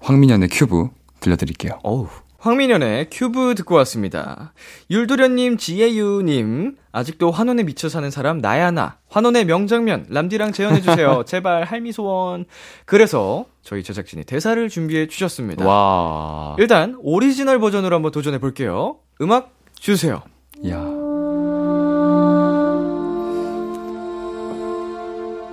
황민현의 0.04 0.50
큐브 0.50 0.90
들려드릴게요. 1.22 1.80
어우. 1.84 2.08
황민현의 2.40 3.08
큐브 3.10 3.56
듣고 3.56 3.76
왔습니다. 3.76 4.52
율도련님, 4.92 5.56
지혜유님, 5.56 6.76
아직도 6.92 7.32
환혼에 7.32 7.64
미쳐 7.64 7.88
사는 7.88 8.12
사람 8.12 8.40
나야나, 8.40 8.98
환혼의 9.10 9.46
명장면, 9.46 10.08
람디랑 10.10 10.52
재현해주세요. 10.52 11.24
제발 11.26 11.64
할미 11.64 11.94
소원. 11.94 12.44
그래서 12.84 13.46
저희 13.62 13.82
제작진이 13.82 14.26
대사를 14.26 14.68
준비해 14.68 15.08
주셨습니다. 15.08 15.66
와. 15.66 16.58
일단 16.60 16.98
오리지널 17.00 17.60
버전으로 17.60 17.96
한번 17.96 18.12
도전해 18.12 18.40
볼게요. 18.40 18.98
음악 19.22 19.54
주세요. 19.80 20.22
야. 20.68 20.82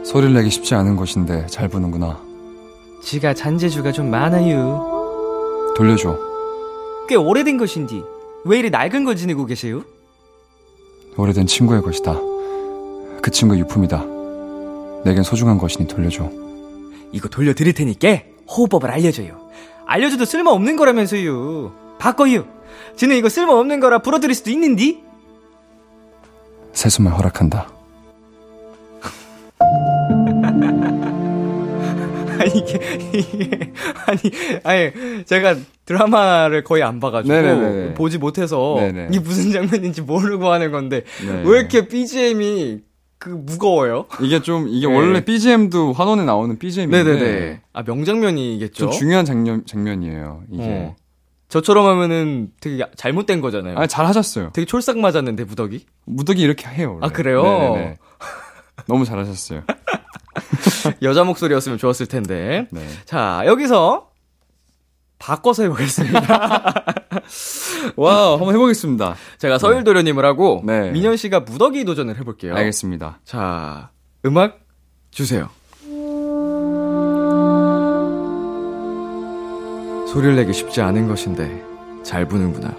소리를 0.04 0.34
내기 0.34 0.50
쉽지 0.50 0.74
않은 0.74 0.96
것인데 0.96 1.46
잘 1.46 1.68
부는구나. 1.68 2.29
지가 3.02 3.34
잔재주가 3.34 3.92
좀 3.92 4.10
많아요. 4.10 5.72
돌려줘. 5.76 6.18
꽤 7.08 7.16
오래된 7.16 7.56
것인지 7.56 8.02
왜 8.44 8.58
이리 8.58 8.70
낡은 8.70 9.04
걸 9.04 9.16
지니고 9.16 9.46
계세요? 9.46 9.82
오래된 11.16 11.46
친구의 11.46 11.82
것이다. 11.82 12.14
그 13.22 13.30
친구의 13.30 13.60
유품이다. 13.60 14.04
내겐 15.04 15.22
소중한 15.22 15.58
것이니 15.58 15.86
돌려줘. 15.88 16.30
이거 17.12 17.28
돌려드릴 17.28 17.74
테니까 17.74 18.20
호흡법을 18.48 18.90
알려줘요. 18.90 19.50
알려줘도 19.86 20.24
쓸모없는 20.24 20.76
거라면서요. 20.76 21.72
바꿔요. 21.98 22.46
지는 22.96 23.16
이거 23.16 23.28
쓸모없는 23.28 23.80
거라 23.80 23.98
불어드릴 23.98 24.34
수도 24.34 24.50
있는디? 24.50 25.02
세수만 26.72 27.12
허락한다. 27.12 27.68
이게 32.44 32.98
이게 33.12 33.72
아니 34.06 34.20
아니 34.64 35.24
제가 35.24 35.56
드라마를 35.84 36.64
거의 36.64 36.82
안 36.82 37.00
봐가지고 37.00 37.34
네네네. 37.34 37.94
보지 37.94 38.18
못해서 38.18 38.74
네네. 38.78 39.08
이게 39.10 39.20
무슨 39.20 39.50
장면인지 39.52 40.02
모르고 40.02 40.48
하는 40.50 40.70
건데 40.72 41.04
네. 41.26 41.42
왜 41.44 41.58
이렇게 41.58 41.88
BGM이 41.88 42.80
그 43.18 43.28
무거워요. 43.28 44.06
이게 44.20 44.40
좀 44.40 44.66
이게 44.68 44.86
네. 44.86 44.94
원래 44.94 45.24
BGM도 45.24 45.92
환원에 45.92 46.24
나오는 46.24 46.58
BGM인데 46.58 47.04
네네네. 47.04 47.60
아 47.72 47.82
명장면이겠죠. 47.82 48.72
좀 48.74 48.90
중요한 48.90 49.24
장면 49.24 49.64
장면이에요. 49.66 50.42
이게 50.50 50.64
어. 50.64 50.96
저처럼 51.48 51.84
하면은 51.86 52.50
되게 52.60 52.84
잘못된 52.96 53.40
거잖아요. 53.40 53.76
아 53.76 53.86
잘하셨어요. 53.86 54.50
되게 54.54 54.64
촐싹 54.66 54.98
맞았는데 54.98 55.44
무더기. 55.44 55.84
무덕이 56.06 56.40
이렇게 56.40 56.68
해요. 56.68 56.92
원래. 56.94 57.06
아, 57.06 57.10
그래요? 57.10 57.42
네네네. 57.42 57.96
너무 58.86 59.04
잘하셨어요. 59.04 59.62
여자 61.02 61.24
목소리였으면 61.24 61.78
좋았을 61.78 62.06
텐데. 62.06 62.66
네. 62.70 62.86
자 63.04 63.42
여기서 63.46 64.08
바꿔서 65.18 65.62
해보겠습니다. 65.64 66.20
와 67.96 68.32
한번 68.32 68.54
해보겠습니다. 68.54 69.14
제가 69.38 69.58
서일 69.58 69.84
도련님을 69.84 70.24
하고 70.24 70.62
네. 70.64 70.90
민현 70.90 71.16
씨가 71.16 71.40
무더기 71.40 71.84
도전을 71.84 72.18
해볼게요. 72.18 72.54
알겠습니다. 72.54 73.20
자 73.24 73.90
음악 74.24 74.60
주세요. 75.10 75.48
소리를 80.08 80.34
내기 80.36 80.52
쉽지 80.52 80.80
않은 80.80 81.06
것인데 81.06 81.62
잘 82.02 82.26
부는구나. 82.26 82.74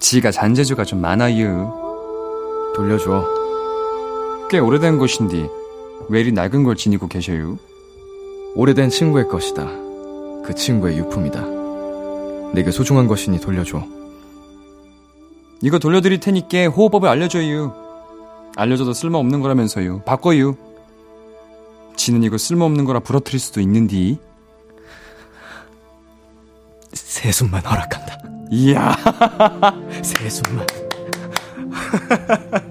지가 0.00 0.30
잔재주가 0.30 0.84
좀 0.84 1.00
많아요. 1.00 1.72
돌려줘. 2.74 3.26
꽤 4.50 4.58
오래된 4.58 4.98
것인데 4.98 5.48
왜 6.08 6.20
이리 6.20 6.32
낡은 6.32 6.64
걸 6.64 6.76
지니고 6.76 7.08
계셔요? 7.08 7.58
오래된 8.54 8.90
친구의 8.90 9.28
것이다. 9.28 9.64
그 10.44 10.54
친구의 10.56 10.98
유품이다. 10.98 11.40
내게 12.52 12.70
소중한 12.70 13.06
것이니 13.06 13.40
돌려줘. 13.40 13.82
이거 15.62 15.78
돌려드릴 15.78 16.20
테니까 16.20 16.66
호흡법을 16.68 17.08
알려줘요. 17.08 17.74
알려줘도 18.56 18.92
쓸모없는 18.92 19.40
거라면서요. 19.40 20.02
바꿔요. 20.04 20.56
지는 21.96 22.22
이거 22.22 22.38
쓸모없는 22.38 22.84
거라 22.86 23.00
부러뜨릴 23.00 23.38
수도 23.38 23.60
있는디. 23.60 24.18
세숨만 26.92 27.64
허락한다. 27.64 28.18
이야. 28.50 28.96
세숨만. 30.02 30.66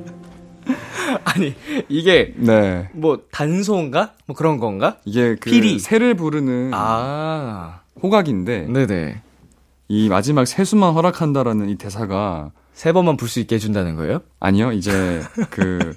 아니 1.40 1.56
이게 1.88 2.34
네. 2.36 2.90
뭐 2.94 3.22
단소인가? 3.32 4.14
뭐 4.26 4.36
그런 4.36 4.58
건가? 4.60 4.98
이게 5.06 5.36
그 5.36 5.50
피리. 5.50 5.80
새를 5.80 6.14
부르는 6.16 6.72
아, 6.74 7.82
호각인데 8.02 8.68
네네. 8.68 9.22
이 9.88 10.10
마지막 10.10 10.46
세수만 10.46 10.94
허락한다라는 10.94 11.70
이 11.70 11.76
대사가 11.76 12.52
세 12.74 12.92
번만 12.94 13.18
불 13.18 13.28
수 13.28 13.40
있게 13.40 13.56
해준다는 13.56 13.96
거예요? 13.96 14.20
아니요 14.40 14.72
이제 14.72 15.22
그 15.50 15.94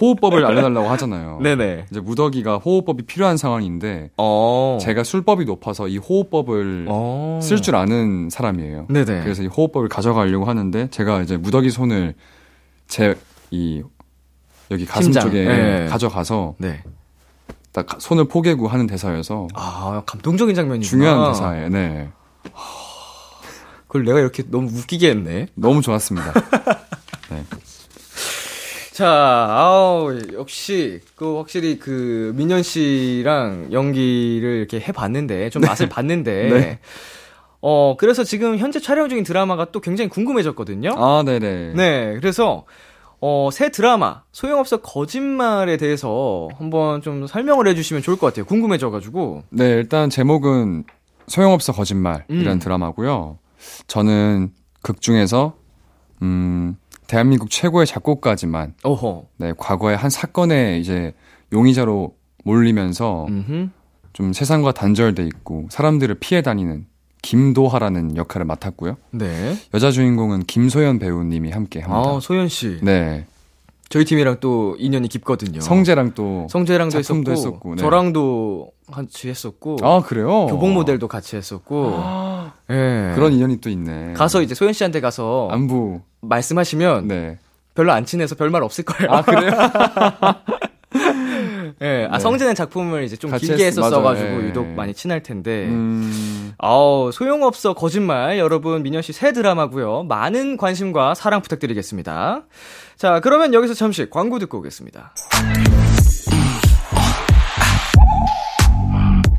호흡법을 0.00 0.44
알려달라고 0.44 0.88
하잖아요. 0.90 1.38
네네. 1.42 1.86
이제 1.90 2.00
무더기가 2.00 2.56
호흡법이 2.58 3.04
필요한 3.04 3.36
상황인데 3.36 4.10
어. 4.16 4.78
제가 4.80 5.04
술법이 5.04 5.44
높아서 5.44 5.86
이 5.86 5.98
호흡법을 5.98 6.86
어. 6.88 7.38
쓸줄 7.42 7.76
아는 7.76 8.30
사람이에요. 8.30 8.86
네네. 8.88 9.22
그래서 9.22 9.42
이 9.42 9.46
호흡법을 9.46 9.88
가져가려고 9.88 10.46
하는데 10.46 10.88
제가 10.90 11.22
이제 11.22 11.36
무더기 11.36 11.70
손을 11.70 12.14
제 12.88 13.14
이 13.50 13.82
여기 14.70 14.86
가슴 14.86 15.04
심장. 15.04 15.24
쪽에 15.24 15.44
네. 15.44 15.86
가져가서 15.86 16.54
네. 16.58 16.82
딱 17.72 17.86
가- 17.86 17.98
손을 18.00 18.28
포개고 18.28 18.68
하는 18.68 18.86
대사여서 18.86 19.48
아, 19.54 20.02
감동적인 20.06 20.54
장면이구나. 20.54 20.88
중요한 20.88 21.32
대사예요. 21.32 21.68
네. 21.70 22.08
그걸 23.86 24.04
내가 24.04 24.20
이렇게 24.20 24.42
너무 24.48 24.68
웃기게 24.76 25.10
했네. 25.10 25.46
너무 25.54 25.82
좋았습니다. 25.82 26.32
네. 27.30 27.44
자, 28.92 29.08
아우, 29.50 30.16
역시, 30.34 31.00
그, 31.16 31.38
확실히 31.38 31.80
그, 31.80 32.32
민현 32.36 32.62
씨랑 32.62 33.70
연기를 33.72 34.50
이렇게 34.58 34.78
해봤는데, 34.78 35.50
좀 35.50 35.62
맛을 35.62 35.88
봤는데, 35.88 36.48
네. 36.50 36.78
어, 37.60 37.96
그래서 37.98 38.22
지금 38.22 38.56
현재 38.56 38.78
촬영 38.78 39.08
중인 39.08 39.24
드라마가 39.24 39.64
또 39.72 39.80
굉장히 39.80 40.08
궁금해졌거든요. 40.10 40.90
아, 40.96 41.24
네네. 41.26 41.72
네, 41.74 42.14
그래서, 42.20 42.66
어, 43.26 43.48
새 43.50 43.70
드라마, 43.70 44.22
소용없어 44.32 44.82
거짓말에 44.82 45.78
대해서 45.78 46.50
한번 46.58 47.00
좀 47.00 47.26
설명을 47.26 47.66
해주시면 47.68 48.02
좋을 48.02 48.18
것 48.18 48.26
같아요. 48.26 48.44
궁금해져가지고. 48.44 49.44
네, 49.48 49.64
일단 49.70 50.10
제목은 50.10 50.84
소용없어 51.26 51.72
거짓말이라는 51.72 52.46
음. 52.46 52.58
드라마고요. 52.58 53.38
저는 53.86 54.52
극 54.82 55.00
중에서 55.00 55.56
음, 56.20 56.76
대한민국 57.06 57.48
최고의 57.48 57.86
작곡가지만 57.86 58.74
어허. 58.82 59.24
네, 59.38 59.54
과거에 59.56 59.94
한 59.94 60.10
사건에 60.10 60.78
이제 60.78 61.14
용의자로 61.50 62.14
몰리면서 62.44 63.24
음흠. 63.30 63.68
좀 64.12 64.34
세상과 64.34 64.72
단절돼 64.72 65.24
있고 65.24 65.68
사람들을 65.70 66.16
피해 66.16 66.42
다니는 66.42 66.84
김도하라는 67.24 68.16
역할을 68.16 68.44
맡았고요. 68.44 68.96
네. 69.12 69.56
여자 69.72 69.90
주인공은 69.90 70.44
김소연 70.44 70.98
배우님이 70.98 71.50
함께 71.50 71.80
합니다. 71.80 72.16
아, 72.16 72.20
소연 72.20 72.48
씨. 72.48 72.78
네. 72.82 73.26
저희 73.88 74.04
팀이랑 74.04 74.36
또 74.40 74.76
인연이 74.78 75.08
깊거든요. 75.08 75.60
성재랑 75.60 76.12
또 76.14 76.46
성재랑도 76.50 76.98
했었고, 76.98 77.30
했었고, 77.30 77.74
네. 77.76 77.80
저랑도 77.80 78.72
같이 78.92 79.28
했었고, 79.28 79.78
아, 79.82 80.02
그래요? 80.02 80.46
교복 80.46 80.72
모델도 80.72 81.08
같이 81.08 81.36
했었고, 81.36 81.94
예. 82.70 83.12
그런 83.14 83.32
인연이 83.32 83.60
또 83.60 83.70
있네. 83.70 84.12
가서 84.14 84.42
이제 84.42 84.54
소연 84.54 84.72
씨한테 84.72 85.00
가서 85.00 85.48
안부. 85.50 86.00
말씀하시면 86.20 87.08
네. 87.08 87.38
별로 87.74 87.92
안 87.92 88.04
친해서 88.04 88.34
별말 88.34 88.62
없을 88.62 88.84
거예요. 88.84 89.12
아, 89.12 89.22
그래요? 89.22 89.50
예. 91.82 92.06
아, 92.10 92.16
네. 92.16 92.18
성재는 92.18 92.54
작품을 92.54 93.04
이제 93.04 93.16
좀 93.16 93.30
길게 93.36 93.54
했- 93.54 93.60
했었어가지고 93.68 94.28
맞아요. 94.28 94.42
예. 94.42 94.48
유독 94.48 94.66
많이 94.68 94.92
친할 94.94 95.22
텐데. 95.22 95.66
음. 95.66 96.52
아우, 96.58 97.10
소용없어 97.12 97.74
거짓말. 97.74 98.38
여러분, 98.38 98.82
민현 98.82 99.02
씨 99.02 99.12
새 99.12 99.32
드라마고요 99.32 100.04
많은 100.04 100.56
관심과 100.56 101.14
사랑 101.14 101.40
부탁드리겠습니다. 101.42 102.42
자, 102.96 103.20
그러면 103.20 103.54
여기서 103.54 103.74
잠시 103.74 104.08
광고 104.10 104.38
듣고 104.38 104.58
오겠습니다. 104.58 105.14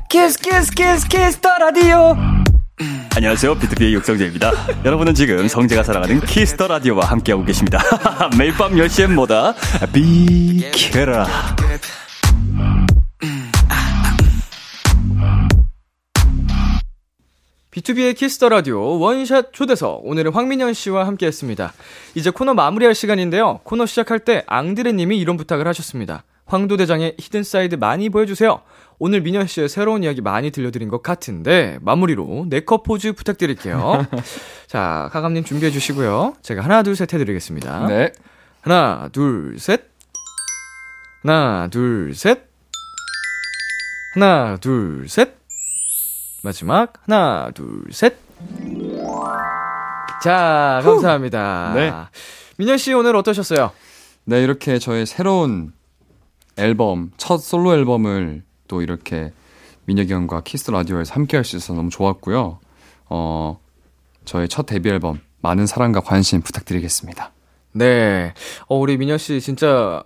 키스 0.09 0.39
키스 0.39 0.71
키스 0.71 1.07
키스 1.07 1.39
더 1.39 1.49
라디오 1.57 2.15
안녕하세요 3.15 3.55
BTOB의 3.55 3.93
육성재입니다 3.95 4.51
여러분은 4.85 5.13
지금 5.13 5.47
성재가 5.47 5.83
사랑하는 5.83 6.21
Kiss 6.21 6.48
the 6.48 6.67
Radio와 6.67 7.05
함께하고 7.05 7.43
계십니다 7.45 7.79
매일 8.37 8.53
밤 8.53 8.73
10시엔 8.73 9.13
뭐다 9.13 9.53
비키라 9.93 11.27
B2B의 17.75 18.15
키스터 18.15 18.47
라디오 18.47 18.99
원샷 18.99 19.51
초대석 19.51 20.01
오늘은 20.05 20.31
황민현 20.31 20.73
씨와 20.73 21.05
함께 21.05 21.25
했습니다. 21.27 21.73
이제 22.13 22.29
코너 22.29 22.53
마무리할 22.53 22.95
시간인데요. 22.95 23.59
코너 23.63 23.85
시작할 23.85 24.19
때 24.19 24.43
앙드레 24.47 24.93
님이 24.93 25.17
이런 25.19 25.35
부탁을 25.35 25.67
하셨습니다. 25.67 26.23
황도 26.45 26.77
대장의 26.77 27.15
Hidden 27.19 27.43
Side 27.43 27.75
많이 27.75 28.09
보여주세요. 28.09 28.61
오늘 28.97 29.19
민현 29.21 29.45
씨의 29.47 29.67
새로운 29.67 30.03
이야기 30.05 30.21
많이 30.21 30.51
들려드린 30.51 30.87
것 30.87 31.03
같은데 31.03 31.77
마무리로 31.81 32.45
네컷 32.49 32.83
포즈 32.83 33.11
부탁드릴게요. 33.11 34.07
자, 34.67 35.09
카감님 35.11 35.43
준비해 35.43 35.69
주시고요. 35.69 36.35
제가 36.43 36.61
하나 36.61 36.81
둘 36.81 36.95
셋 36.95 37.13
해드리겠습니다. 37.13 37.87
네. 37.87 38.13
하나 38.61 39.09
둘 39.11 39.57
셋. 39.59 39.81
하나 41.23 41.67
둘 41.69 42.13
셋. 42.15 42.47
하나 44.13 44.55
둘 44.61 45.09
셋. 45.09 45.35
마지막 46.49 46.93
하나 47.05 47.49
둘 47.55 47.81
셋. 47.91 48.15
자 50.23 50.79
감사합니다. 50.83 51.71
네. 51.73 51.91
민현 52.57 52.77
씨 52.77 52.93
오늘 52.93 53.15
어떠셨어요? 53.15 53.71
네, 54.25 54.43
이렇게 54.43 54.77
저의 54.79 55.05
새로운 55.07 55.73
앨범, 56.55 57.11
첫 57.17 57.37
솔로 57.39 57.73
앨범을 57.73 58.43
또 58.67 58.81
이렇게 58.81 59.33
민혁이 59.85 60.13
형과 60.13 60.41
Kiss 60.41 60.69
Radio에서 60.71 61.13
함께 61.15 61.35
할 61.37 61.43
수 61.43 61.57
있어서 61.57 61.73
너무 61.73 61.89
좋았고요. 61.89 62.59
어, 63.09 63.59
저의 64.23 64.47
첫 64.47 64.65
데뷔 64.67 64.89
앨범, 64.89 65.19
많은 65.41 65.65
사랑과 65.65 65.99
관심 65.99 66.41
부탁드리겠습니다. 66.41 67.31
네. 67.73 68.33
어 68.67 68.77
우리 68.77 68.97
민현 68.97 69.17
씨 69.17 69.41
진짜 69.41 70.03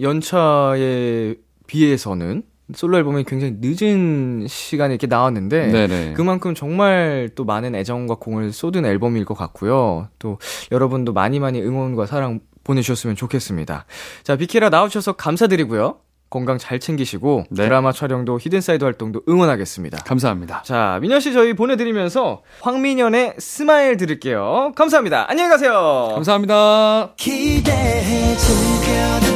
연차에 0.00 1.34
비해서는 1.66 2.42
솔로 2.74 2.98
앨범이 2.98 3.24
굉장히 3.24 3.56
늦은 3.60 4.46
시간에 4.48 4.94
이렇게 4.94 5.06
나왔는데 5.06 5.68
네네. 5.68 6.12
그만큼 6.14 6.54
정말 6.54 7.30
또 7.34 7.44
많은 7.44 7.74
애정과 7.74 8.16
공을 8.16 8.52
쏟은 8.52 8.84
앨범일 8.84 9.24
것 9.24 9.34
같고요. 9.34 10.08
또 10.18 10.38
여러분도 10.72 11.12
많이 11.12 11.38
많이 11.38 11.60
응원과 11.62 12.06
사랑 12.06 12.40
보내주셨으면 12.64 13.14
좋겠습니다. 13.14 13.86
자, 14.24 14.36
비키라 14.36 14.70
나와주셔서 14.70 15.12
감사드리고요. 15.12 15.98
건강 16.28 16.58
잘 16.58 16.80
챙기시고 16.80 17.44
네. 17.50 17.64
드라마 17.64 17.92
촬영도 17.92 18.38
Hidden 18.40 18.65
Side 18.65 18.82
활동도 18.82 19.22
응원하겠습니다. 19.28 19.98
감사합니다. 19.98 20.62
자, 20.64 20.98
민현 21.00 21.20
씨 21.20 21.32
저희 21.32 21.54
보내드리면서 21.54 22.42
황민현의 22.62 23.34
Smile 23.38 23.96
들을게요. 23.96 24.72
감사합니다. 24.74 25.30
안녕히 25.30 25.48
가세요. 25.48 26.10
감사합니다. 26.14 27.12
기대해 27.16 28.34
즐겨 28.36 29.35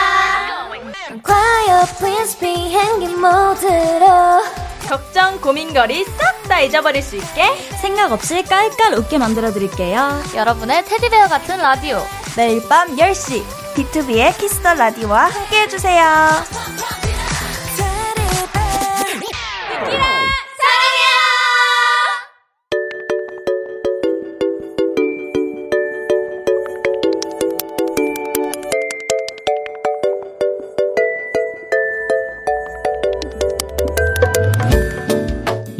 Quiet 1.23 1.97
please 1.97 2.37
비행기 2.39 3.07
모드로 3.07 4.43
걱정, 4.89 5.39
고민거리 5.39 6.03
싹 6.05 6.41
다 6.51 6.59
잊어버릴 6.59 7.01
수 7.01 7.15
있게 7.15 7.55
생각 7.81 8.11
없이 8.11 8.43
깔깔 8.43 8.93
웃게 8.95 9.17
만들어 9.17 9.53
드릴게요. 9.53 10.21
여러분의 10.35 10.83
Teddy 10.83 11.09
Bear 11.09 11.29
같은 11.29 11.59
라디오 11.59 12.05
매일 12.35 12.67
밤 12.67 12.93
10시 12.97 13.41
B2B의 13.73 14.37
키스터 14.37 14.73
라디오와 14.73 15.29
함께 15.29 15.61
해주세요. 15.61 16.03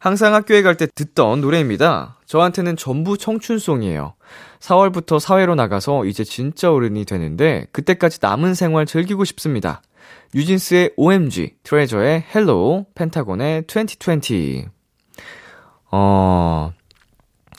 항상 0.00 0.32
학교에 0.32 0.62
갈 0.62 0.76
때 0.76 0.86
듣던 0.94 1.42
노래입니다. 1.42 2.16
저한테는 2.24 2.76
전부 2.76 3.18
청춘송이에요. 3.18 4.14
4월부터 4.58 5.20
사회로 5.20 5.54
나가서 5.54 6.06
이제 6.06 6.24
진짜 6.24 6.72
어른이 6.72 7.04
되는데 7.04 7.66
그때까지 7.72 8.18
남은 8.22 8.54
생활 8.54 8.86
즐기고 8.86 9.24
싶습니다. 9.26 9.82
뉴진스의 10.34 10.94
OMG, 10.96 11.56
트레저의 11.64 12.24
Hello, 12.34 12.86
펜타곤의 12.94 13.64
2020. 13.68 14.70
어, 15.92 16.72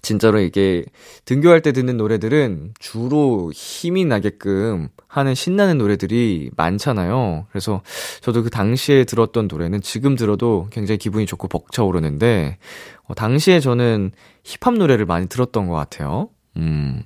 진짜로 0.02 0.40
이게 0.40 0.84
등교할 1.26 1.62
때 1.62 1.72
듣는 1.72 1.98
노래들은 1.98 2.74
주로 2.80 3.52
힘이 3.54 4.06
나게끔 4.06 4.90
하는 5.08 5.36
신나는 5.36 5.78
노래들이 5.78 6.52
많잖아요. 6.56 7.46
그래서 7.50 7.82
저도 8.22 8.44
그 8.44 8.50
당시에 8.50 9.04
들었던 9.04 9.48
노래는 9.48 9.82
지금 9.82 10.16
들어도 10.16 10.68
굉장히 10.72 10.98
기분이 10.98 11.26
좋고 11.26 11.48
벅차오르는데, 11.50 12.58
어, 13.04 13.14
당시에 13.14 13.60
저는 13.60 14.12
힙합 14.44 14.76
노래를 14.76 15.06
많이 15.06 15.28
들었던 15.28 15.68
것 15.68 15.76
같아요. 15.76 16.30
음, 16.58 17.04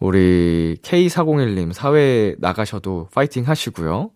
우리 0.00 0.76
K401님 0.82 1.72
사회 1.72 2.34
나가셔도 2.38 3.08
파이팅 3.14 3.46
하시고요. 3.46 4.10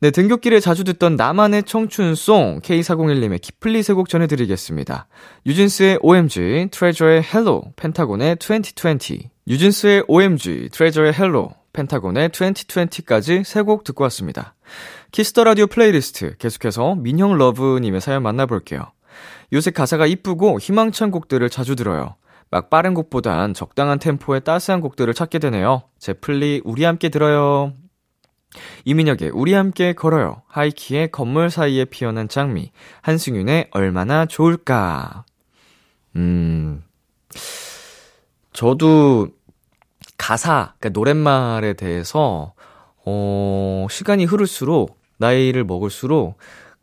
네, 0.00 0.10
등굣길에 0.10 0.60
자주 0.60 0.84
듣던 0.84 1.16
나만의 1.16 1.62
청춘송 1.62 2.60
K401님의 2.62 3.40
키플리 3.40 3.82
세 3.82 3.94
곡 3.94 4.10
전해드리겠습니다. 4.10 5.06
뉴진스의 5.46 6.00
OMG, 6.02 6.68
트레저의 6.70 7.22
Hello, 7.24 7.62
펜타곤의 7.76 8.36
2020. 8.38 9.30
뉴진스의 9.48 10.04
OMG, 10.06 10.68
트레저의 10.70 11.14
Hello, 11.14 11.48
펜타곤의 11.72 12.28
2020까지 12.28 13.42
세 13.44 13.62
곡 13.62 13.84
듣고 13.84 14.02
왔습니다. 14.04 14.54
Kiss 15.12 15.30
the 15.30 15.44
Radio 15.44 15.66
playlist 15.66 16.36
계속해서 16.36 16.96
민형 16.96 17.38
러브님의 17.38 18.02
사연 18.02 18.22
만나볼게요. 18.22 18.92
요새 19.54 19.70
가사가 19.70 20.06
이쁘고 20.06 20.58
희망찬 20.60 21.10
곡들을 21.10 21.48
자주 21.48 21.74
들어요. 21.74 22.16
막 22.50 22.68
빠른 22.68 22.92
곡보단 22.92 23.54
적당한 23.54 23.98
템포의 23.98 24.44
따스한 24.44 24.82
곡들을 24.82 25.12
찾게 25.14 25.38
되네요. 25.38 25.84
제 25.98 26.12
플리 26.12 26.60
우리 26.64 26.84
함께 26.84 27.08
들어요. 27.08 27.72
이민혁의 28.84 29.30
우리 29.32 29.52
함께 29.52 29.92
걸어요. 29.92 30.42
하이키의 30.48 31.10
건물 31.10 31.50
사이에 31.50 31.84
피어난 31.84 32.28
장미. 32.28 32.72
한승윤의 33.02 33.68
얼마나 33.70 34.26
좋을까. 34.26 35.24
음. 36.16 36.82
저도 38.52 39.28
가사, 40.16 40.74
그러니까 40.78 40.88
노랫말에 40.98 41.74
대해서 41.74 42.54
어, 43.04 43.86
시간이 43.90 44.24
흐를수록 44.24 44.98
나이를 45.18 45.64
먹을수록 45.64 46.38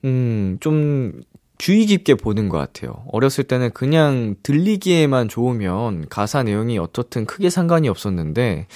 음, 0.05 0.57
좀 0.59 1.21
주의 1.57 1.85
깊게 1.85 2.15
보는 2.15 2.49
것 2.49 2.57
같아요. 2.57 3.05
어렸을 3.11 3.45
때는 3.45 3.71
그냥 3.71 4.35
들리기에만 4.43 5.29
좋으면 5.29 6.07
가사 6.09 6.43
내용이 6.43 6.77
어떻든 6.77 7.25
크게 7.25 7.49
상관이 7.49 7.87
없었는데, 7.87 8.67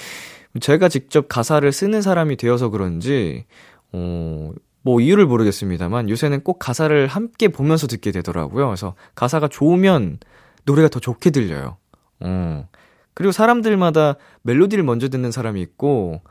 제가 0.60 0.88
직접 0.88 1.28
가사를 1.28 1.70
쓰는 1.72 2.02
사람이 2.02 2.36
되어서 2.36 2.68
그런지, 2.70 3.44
어, 3.92 4.52
뭐 4.82 5.00
이유를 5.00 5.26
모르겠습니다만 5.26 6.08
요새는 6.08 6.42
꼭 6.42 6.58
가사를 6.58 7.06
함께 7.06 7.48
보면서 7.48 7.86
듣게 7.86 8.12
되더라고요. 8.12 8.66
그래서 8.66 8.94
가사가 9.14 9.48
좋으면 9.48 10.18
노래가 10.64 10.88
더 10.88 11.00
좋게 11.00 11.30
들려요. 11.30 11.76
어. 12.20 12.68
그리고 13.14 13.32
사람들마다 13.32 14.16
멜로디를 14.42 14.84
먼저 14.84 15.08
듣는 15.08 15.32
사람이 15.32 15.60
있고, 15.62 16.22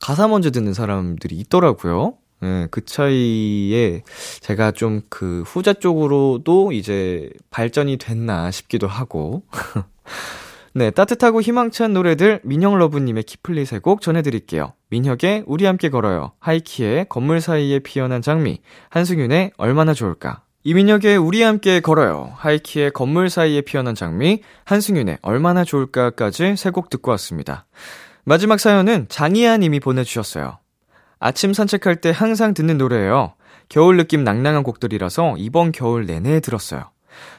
가사 0.00 0.28
먼저 0.28 0.50
듣는 0.50 0.74
사람들이 0.74 1.36
있더라고요. 1.36 2.18
예, 2.42 2.68
그 2.70 2.84
차이에 2.84 4.02
제가 4.40 4.72
좀 4.72 5.02
그 5.08 5.42
후자 5.46 5.72
쪽으로도 5.72 6.72
이제 6.72 7.30
발전이 7.50 7.96
됐나 7.98 8.50
싶기도 8.50 8.86
하고. 8.86 9.44
네, 10.76 10.90
따뜻하고 10.90 11.40
희망찬 11.40 11.92
노래들 11.92 12.40
민혁러브님의 12.42 13.22
키플리 13.22 13.64
세곡 13.64 14.00
전해드릴게요. 14.00 14.72
민혁의 14.90 15.44
우리 15.46 15.66
함께 15.66 15.88
걸어요. 15.88 16.32
하이키의 16.40 17.06
건물 17.08 17.40
사이에 17.40 17.78
피어난 17.78 18.22
장미. 18.22 18.58
한승윤의 18.90 19.52
얼마나 19.56 19.94
좋을까. 19.94 20.42
이민혁의 20.64 21.16
우리 21.16 21.42
함께 21.42 21.78
걸어요. 21.78 22.32
하이키의 22.36 22.90
건물 22.90 23.30
사이에 23.30 23.60
피어난 23.60 23.94
장미. 23.94 24.40
한승윤의 24.64 25.18
얼마나 25.22 25.62
좋을까까지 25.62 26.56
세 26.56 26.70
곡 26.72 26.90
듣고 26.90 27.12
왔습니다. 27.12 27.66
마지막 28.24 28.58
사연은 28.58 29.06
장희아 29.08 29.58
님이 29.58 29.78
보내주셨어요. 29.78 30.58
아침 31.20 31.52
산책할 31.52 32.00
때 32.00 32.10
항상 32.12 32.52
듣는 32.52 32.78
노래예요. 32.78 33.34
겨울 33.68 33.96
느낌 33.96 34.24
낭낭한 34.24 34.64
곡들이라서 34.64 35.36
이번 35.38 35.70
겨울 35.70 36.04
내내 36.06 36.40
들었어요. 36.40 36.90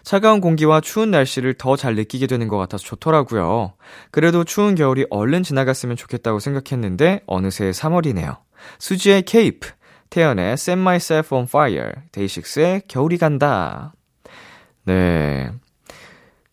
차가운 0.03 0.41
공기와 0.41 0.82
추운 0.82 1.11
날씨를 1.11 1.55
더 1.55 1.76
잘 1.76 1.95
느끼게 1.95 2.28
되는 2.28 2.47
것 2.47 2.57
같아서 2.57 2.84
좋더라고요. 2.86 3.73
그래도 4.11 4.43
추운 4.43 4.76
겨울이 4.76 5.05
얼른 5.09 5.43
지나갔으면 5.43 5.95
좋겠다고 5.95 6.39
생각했는데 6.39 7.21
어느새 7.28 7.71
3월이네요. 7.71 8.38
수지의 8.80 9.23
케이프, 9.23 9.69
태연의 10.09 10.53
Set 10.53 10.80
Myself 10.80 11.36
on 11.36 11.43
Fire, 11.43 11.91
데이식스의 12.11 12.84
겨울이 12.88 13.17
간다. 13.17 13.93
네. 14.86 15.51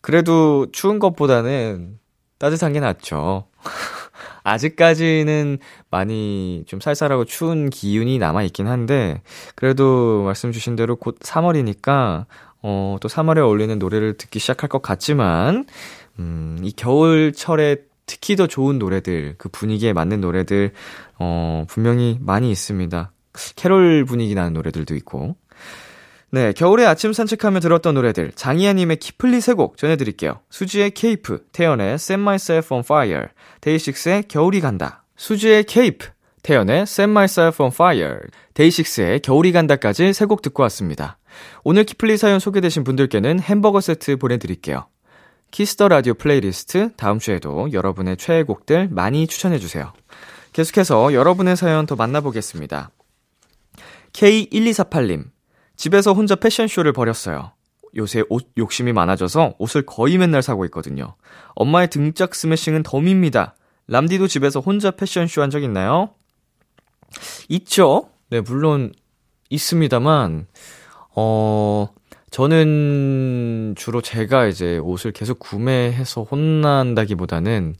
그래도 0.01 0.67
추운 0.71 0.99
것보다는 0.99 1.99
따뜻한 2.37 2.73
게 2.73 2.79
낫죠. 2.81 3.47
아직까지는 4.43 5.59
많이 5.89 6.63
좀 6.67 6.81
쌀쌀하고 6.81 7.23
추운 7.23 7.69
기운이 7.69 8.17
남아있긴 8.17 8.67
한데, 8.67 9.21
그래도 9.55 10.23
말씀 10.23 10.51
주신 10.51 10.75
대로 10.75 10.97
곧 10.97 11.17
3월이니까, 11.19 12.25
어, 12.63 12.97
또 13.01 13.07
3월에 13.07 13.39
어울리는 13.39 13.77
노래를 13.77 14.17
듣기 14.17 14.39
시작할 14.39 14.69
것 14.69 14.81
같지만, 14.81 15.65
음, 16.19 16.59
이 16.63 16.71
겨울철에 16.71 17.77
특히 18.05 18.35
더 18.35 18.47
좋은 18.47 18.79
노래들, 18.79 19.35
그 19.37 19.49
분위기에 19.49 19.93
맞는 19.93 20.21
노래들, 20.21 20.71
어, 21.19 21.65
분명히 21.67 22.17
많이 22.21 22.49
있습니다. 22.51 23.11
캐롤 23.55 24.05
분위기 24.05 24.35
나는 24.35 24.53
노래들도 24.53 24.95
있고. 24.95 25.35
네, 26.31 26.51
겨울에 26.51 26.85
아침 26.85 27.13
산책하며 27.13 27.59
들었던 27.59 27.93
노래들, 27.93 28.31
장희아님의 28.33 28.97
키플리 28.97 29.39
세곡 29.39 29.77
전해드릴게요. 29.77 30.39
수지의 30.49 30.91
케이프, 30.91 31.45
태연의 31.51 31.95
Set 31.95 32.19
Myself 32.19 32.73
on 32.73 32.79
Fire, 32.83 33.27
데이식스의 33.61 34.23
겨울이 34.27 34.59
간다. 34.59 35.03
수지의 35.15 35.65
Cape, 35.65 36.09
태연의 36.43 36.81
Set 36.83 37.03
Myself 37.09 37.61
on 37.63 37.71
Fire, 37.73 38.17
데이식스의 38.53 39.21
겨울이 39.21 39.51
간다까지 39.53 40.11
세 40.13 40.25
곡 40.25 40.41
듣고 40.41 40.61
왔습니다. 40.63 41.17
오늘 41.63 41.83
키플리 41.85 42.17
사연 42.17 42.39
소개되신 42.39 42.83
분들께는 42.83 43.39
햄버거 43.39 43.79
세트 43.81 44.17
보내드릴게요. 44.17 44.85
키스 45.51 45.74
더 45.74 45.87
라디오 45.87 46.13
플레이리스트 46.15 46.91
다음 46.97 47.19
주에도 47.19 47.71
여러분의 47.71 48.17
최애 48.17 48.43
곡들 48.43 48.89
많이 48.91 49.25
추천해주세요. 49.27 49.93
계속해서 50.51 51.13
여러분의 51.13 51.55
사연 51.55 51.85
더 51.85 51.95
만나보겠습니다. 51.95 52.91
K1248님, 54.13 55.25
집에서 55.75 56.13
혼자 56.13 56.35
패션쇼를 56.35 56.91
벌였어요. 56.93 57.53
요새 57.95 58.23
옷 58.29 58.49
욕심이 58.57 58.91
많아져서 58.91 59.55
옷을 59.59 59.83
거의 59.85 60.17
맨날 60.17 60.41
사고 60.41 60.65
있거든요. 60.65 61.15
엄마의 61.55 61.89
등짝 61.89 62.35
스매싱은 62.35 62.83
덤입니다. 62.83 63.55
람디도 63.87 64.27
집에서 64.27 64.59
혼자 64.59 64.91
패션쇼 64.91 65.41
한 65.41 65.49
적 65.49 65.63
있나요? 65.63 66.09
있죠? 67.49 68.09
네, 68.29 68.41
물론 68.41 68.93
있습니다만, 69.49 70.47
어, 71.15 71.87
저는 72.31 73.75
주로 73.77 74.01
제가 74.01 74.47
이제 74.47 74.77
옷을 74.79 75.11
계속 75.11 75.39
구매해서 75.39 76.23
혼난다기보다는, 76.23 77.75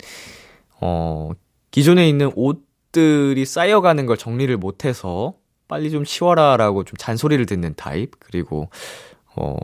어, 0.82 1.32
기존에 1.72 2.08
있는 2.08 2.32
옷들이 2.36 3.46
쌓여가는 3.46 4.06
걸 4.06 4.18
정리를 4.18 4.56
못해서 4.58 5.34
빨리 5.68 5.90
좀 5.90 6.04
치워라라고 6.04 6.84
좀 6.84 6.96
잔소리를 6.98 7.46
듣는 7.48 7.74
타입. 7.76 8.12
그리고, 8.20 8.70
어, 9.36 9.56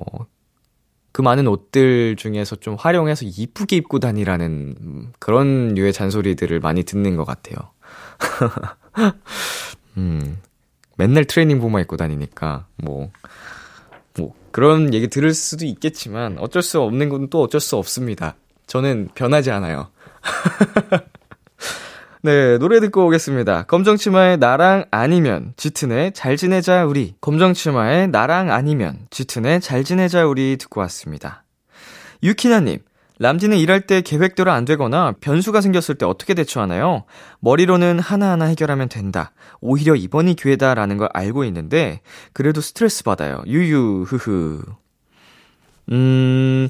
그 1.11 1.21
많은 1.21 1.47
옷들 1.47 2.15
중에서 2.15 2.55
좀 2.55 2.75
활용해서 2.75 3.25
이쁘게 3.25 3.75
입고 3.77 3.99
다니라는 3.99 5.11
그런 5.19 5.73
류의 5.75 5.91
잔소리들을 5.91 6.59
많이 6.61 6.83
듣는 6.83 7.15
것 7.15 7.25
같아요. 7.25 7.57
음, 9.97 10.37
맨날 10.97 11.25
트레이닝복만 11.25 11.81
입고 11.83 11.97
다니니까, 11.97 12.67
뭐, 12.77 13.11
뭐, 14.17 14.33
그런 14.51 14.93
얘기 14.93 15.07
들을 15.07 15.33
수도 15.33 15.65
있겠지만, 15.65 16.37
어쩔 16.39 16.61
수 16.61 16.81
없는 16.81 17.09
건 17.09 17.29
또 17.29 17.41
어쩔 17.43 17.61
수 17.61 17.75
없습니다. 17.77 18.35
저는 18.67 19.09
변하지 19.15 19.51
않아요. 19.51 19.89
네, 22.21 22.57
노래 22.57 22.81
듣고 22.81 23.07
오겠습니다. 23.07 23.63
검정치마의 23.63 24.37
나랑 24.37 24.85
아니면, 24.91 25.53
짙은의 25.55 26.11
잘 26.13 26.35
지내자 26.35 26.85
우리. 26.85 27.15
검정치마의 27.21 28.09
나랑 28.09 28.51
아니면, 28.51 29.07
짙은의 29.09 29.61
잘 29.61 29.85
지내자 29.85 30.25
우리 30.25 30.57
듣고 30.57 30.81
왔습니다. 30.81 31.45
유키나님, 32.21 32.79
람디는 33.19 33.57
일할 33.57 33.81
때 33.81 34.01
계획대로 34.01 34.51
안 34.51 34.63
되거나 34.65 35.13
변수가 35.19 35.59
생겼을 35.61 35.95
때 35.95 36.05
어떻게 36.05 36.33
대처하나요? 36.33 37.03
머리로는 37.41 37.99
하나하나 37.99 38.45
해결하면 38.45 38.87
된다. 38.87 39.33
오히려 39.59 39.95
이번이 39.95 40.35
기회다라는 40.35 40.97
걸 40.97 41.09
알고 41.13 41.43
있는데, 41.45 41.99
그래도 42.31 42.61
스트레스 42.61 43.03
받아요. 43.03 43.43
유유, 43.45 44.05
흐흐. 44.07 44.61
음, 45.91 46.69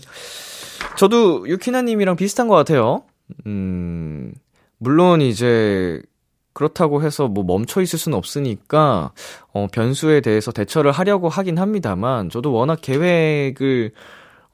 저도 0.97 1.47
유키나 1.47 1.84
님이랑 1.84 2.16
비슷한 2.16 2.47
것 2.47 2.56
같아요. 2.56 3.04
음, 3.45 4.34
물론 4.80 5.22
이제 5.22 6.02
그렇다고 6.54 7.04
해서 7.04 7.28
뭐 7.28 7.43
멈춰 7.43 7.82
있을 7.82 8.00
수는 8.00 8.18
없으니까 8.18 9.12
어 9.54 9.68
변수에 9.72 10.20
대해서 10.22 10.52
대처를 10.52 10.91
하려고 10.91 11.30
하긴 11.30 11.58
합니다만 11.58 12.30
저도 12.30 12.52
워낙 12.52 12.80
계획을 12.82 13.91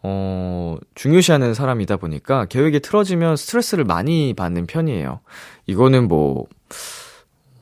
어 0.04 0.78
중요시하는 0.94 1.54
사람이다 1.54 1.98
보니까 1.98 2.46
계획이 2.46 2.80
틀어지면 2.82 3.38
스트레스를 3.38 3.86
많이 3.86 4.34
받는 4.34 4.68
편이에요. 4.68 5.20
이거는 5.66 6.08
뭐 6.08 6.46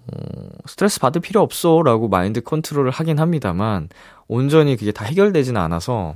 어, 0.08 0.50
스트레스 0.66 1.00
받을 1.00 1.22
필요 1.22 1.42
없어 1.42 1.82
라고 1.84 2.10
마인드 2.10 2.42
컨트롤을 2.42 2.92
하긴 2.92 3.20
합니다만 3.20 3.90
온전히 4.28 4.76
그게 4.76 4.92
다 4.92 5.06
해결되지는 5.06 5.60
않아서 5.62 6.16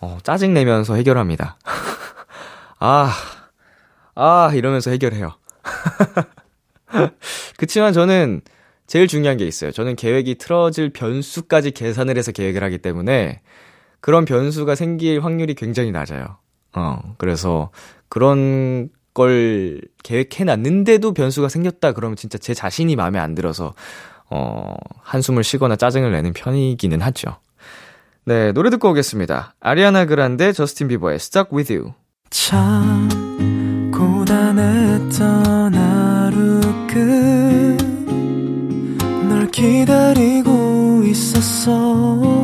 어 0.00 0.18
짜증 0.22 0.54
내면서 0.54 0.94
해결합니다. 0.96 1.56
아, 2.80 3.12
아 4.14 4.50
이러면서 4.54 4.90
해결해요. 4.90 5.34
그치만 7.56 7.92
저는 7.92 8.42
제일 8.86 9.06
중요한 9.06 9.36
게 9.36 9.46
있어요. 9.46 9.70
저는 9.70 9.96
계획이 9.96 10.36
틀어질 10.36 10.90
변수까지 10.90 11.70
계산을 11.70 12.18
해서 12.18 12.32
계획을 12.32 12.62
하기 12.64 12.78
때문에 12.78 13.40
그런 14.04 14.26
변수가 14.26 14.74
생길 14.74 15.24
확률이 15.24 15.54
굉장히 15.54 15.90
낮아요. 15.90 16.36
어, 16.74 16.98
그래서 17.16 17.70
그런 18.10 18.90
걸 19.14 19.80
계획해 20.02 20.44
놨는데도 20.44 21.14
변수가 21.14 21.48
생겼다 21.48 21.92
그러면 21.92 22.14
진짜 22.14 22.36
제 22.36 22.52
자신이 22.52 22.96
마음에 22.96 23.18
안 23.18 23.34
들어서 23.34 23.72
어, 24.28 24.74
한숨을 25.00 25.42
쉬거나 25.42 25.76
짜증을 25.76 26.12
내는 26.12 26.34
편이기는 26.34 27.00
하죠. 27.00 27.38
네, 28.26 28.52
노래 28.52 28.68
듣고 28.68 28.90
오겠습니다. 28.90 29.54
아리아나 29.58 30.04
그란데 30.04 30.52
저스틴 30.52 30.88
비버의 30.88 31.14
Stuck 31.16 31.56
With 31.56 31.72
You. 31.72 31.94
참 32.28 33.08
고단했던 33.90 35.74
하루 35.74 36.60
끝널 39.26 39.50
기다리고 39.50 41.04
있었어 41.06 42.43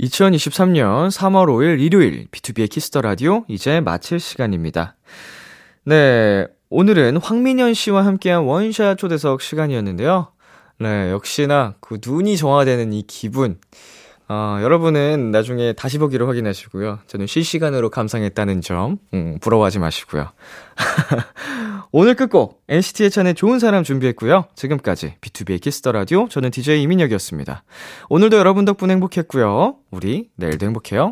2023년 0.00 1.10
3월 1.10 1.46
5일 1.46 1.80
일요일 1.80 2.28
BTOB의 2.30 2.70
키스 2.70 2.89
더 2.89 3.00
라디오 3.00 3.44
이제 3.48 3.80
마칠 3.80 4.20
시간입니다. 4.20 4.94
네, 5.84 6.46
오늘은 6.70 7.16
황민현 7.16 7.74
씨와 7.74 8.06
함께한 8.06 8.44
원샷 8.44 8.96
초대석 8.98 9.42
시간이었는데요. 9.42 10.28
네, 10.78 11.10
역시나 11.10 11.74
그 11.80 11.98
눈이 12.04 12.36
정화되는 12.36 12.92
이 12.92 13.02
기분. 13.08 13.58
어, 14.30 14.58
여러분은 14.60 15.30
나중에 15.30 15.72
다시 15.72 15.98
보기로 15.98 16.26
확인하시고요. 16.28 16.98
저는 17.06 17.26
실시간으로 17.26 17.88
감상했다는 17.88 18.60
점, 18.60 18.98
음, 19.14 19.38
부러워하지 19.40 19.78
마시고요. 19.78 20.28
오늘 21.92 22.14
끝곡, 22.14 22.62
NCT 22.68 23.10
해찬의 23.10 23.34
좋은 23.34 23.58
사람 23.58 23.82
준비했고요. 23.84 24.44
지금까지 24.54 25.14
BTOB의 25.22 25.62
키스 25.62 25.81
더 25.81 25.92
라디오, 25.92 26.28
저는 26.28 26.50
DJ 26.50 26.82
이민혁이었습니다. 26.82 27.64
오늘도 28.10 28.36
여러분 28.36 28.66
덕분에 28.66 28.92
행복했고요. 28.92 29.76
우리 29.90 30.28
내일도 30.36 30.66
행복해요. 30.66 31.06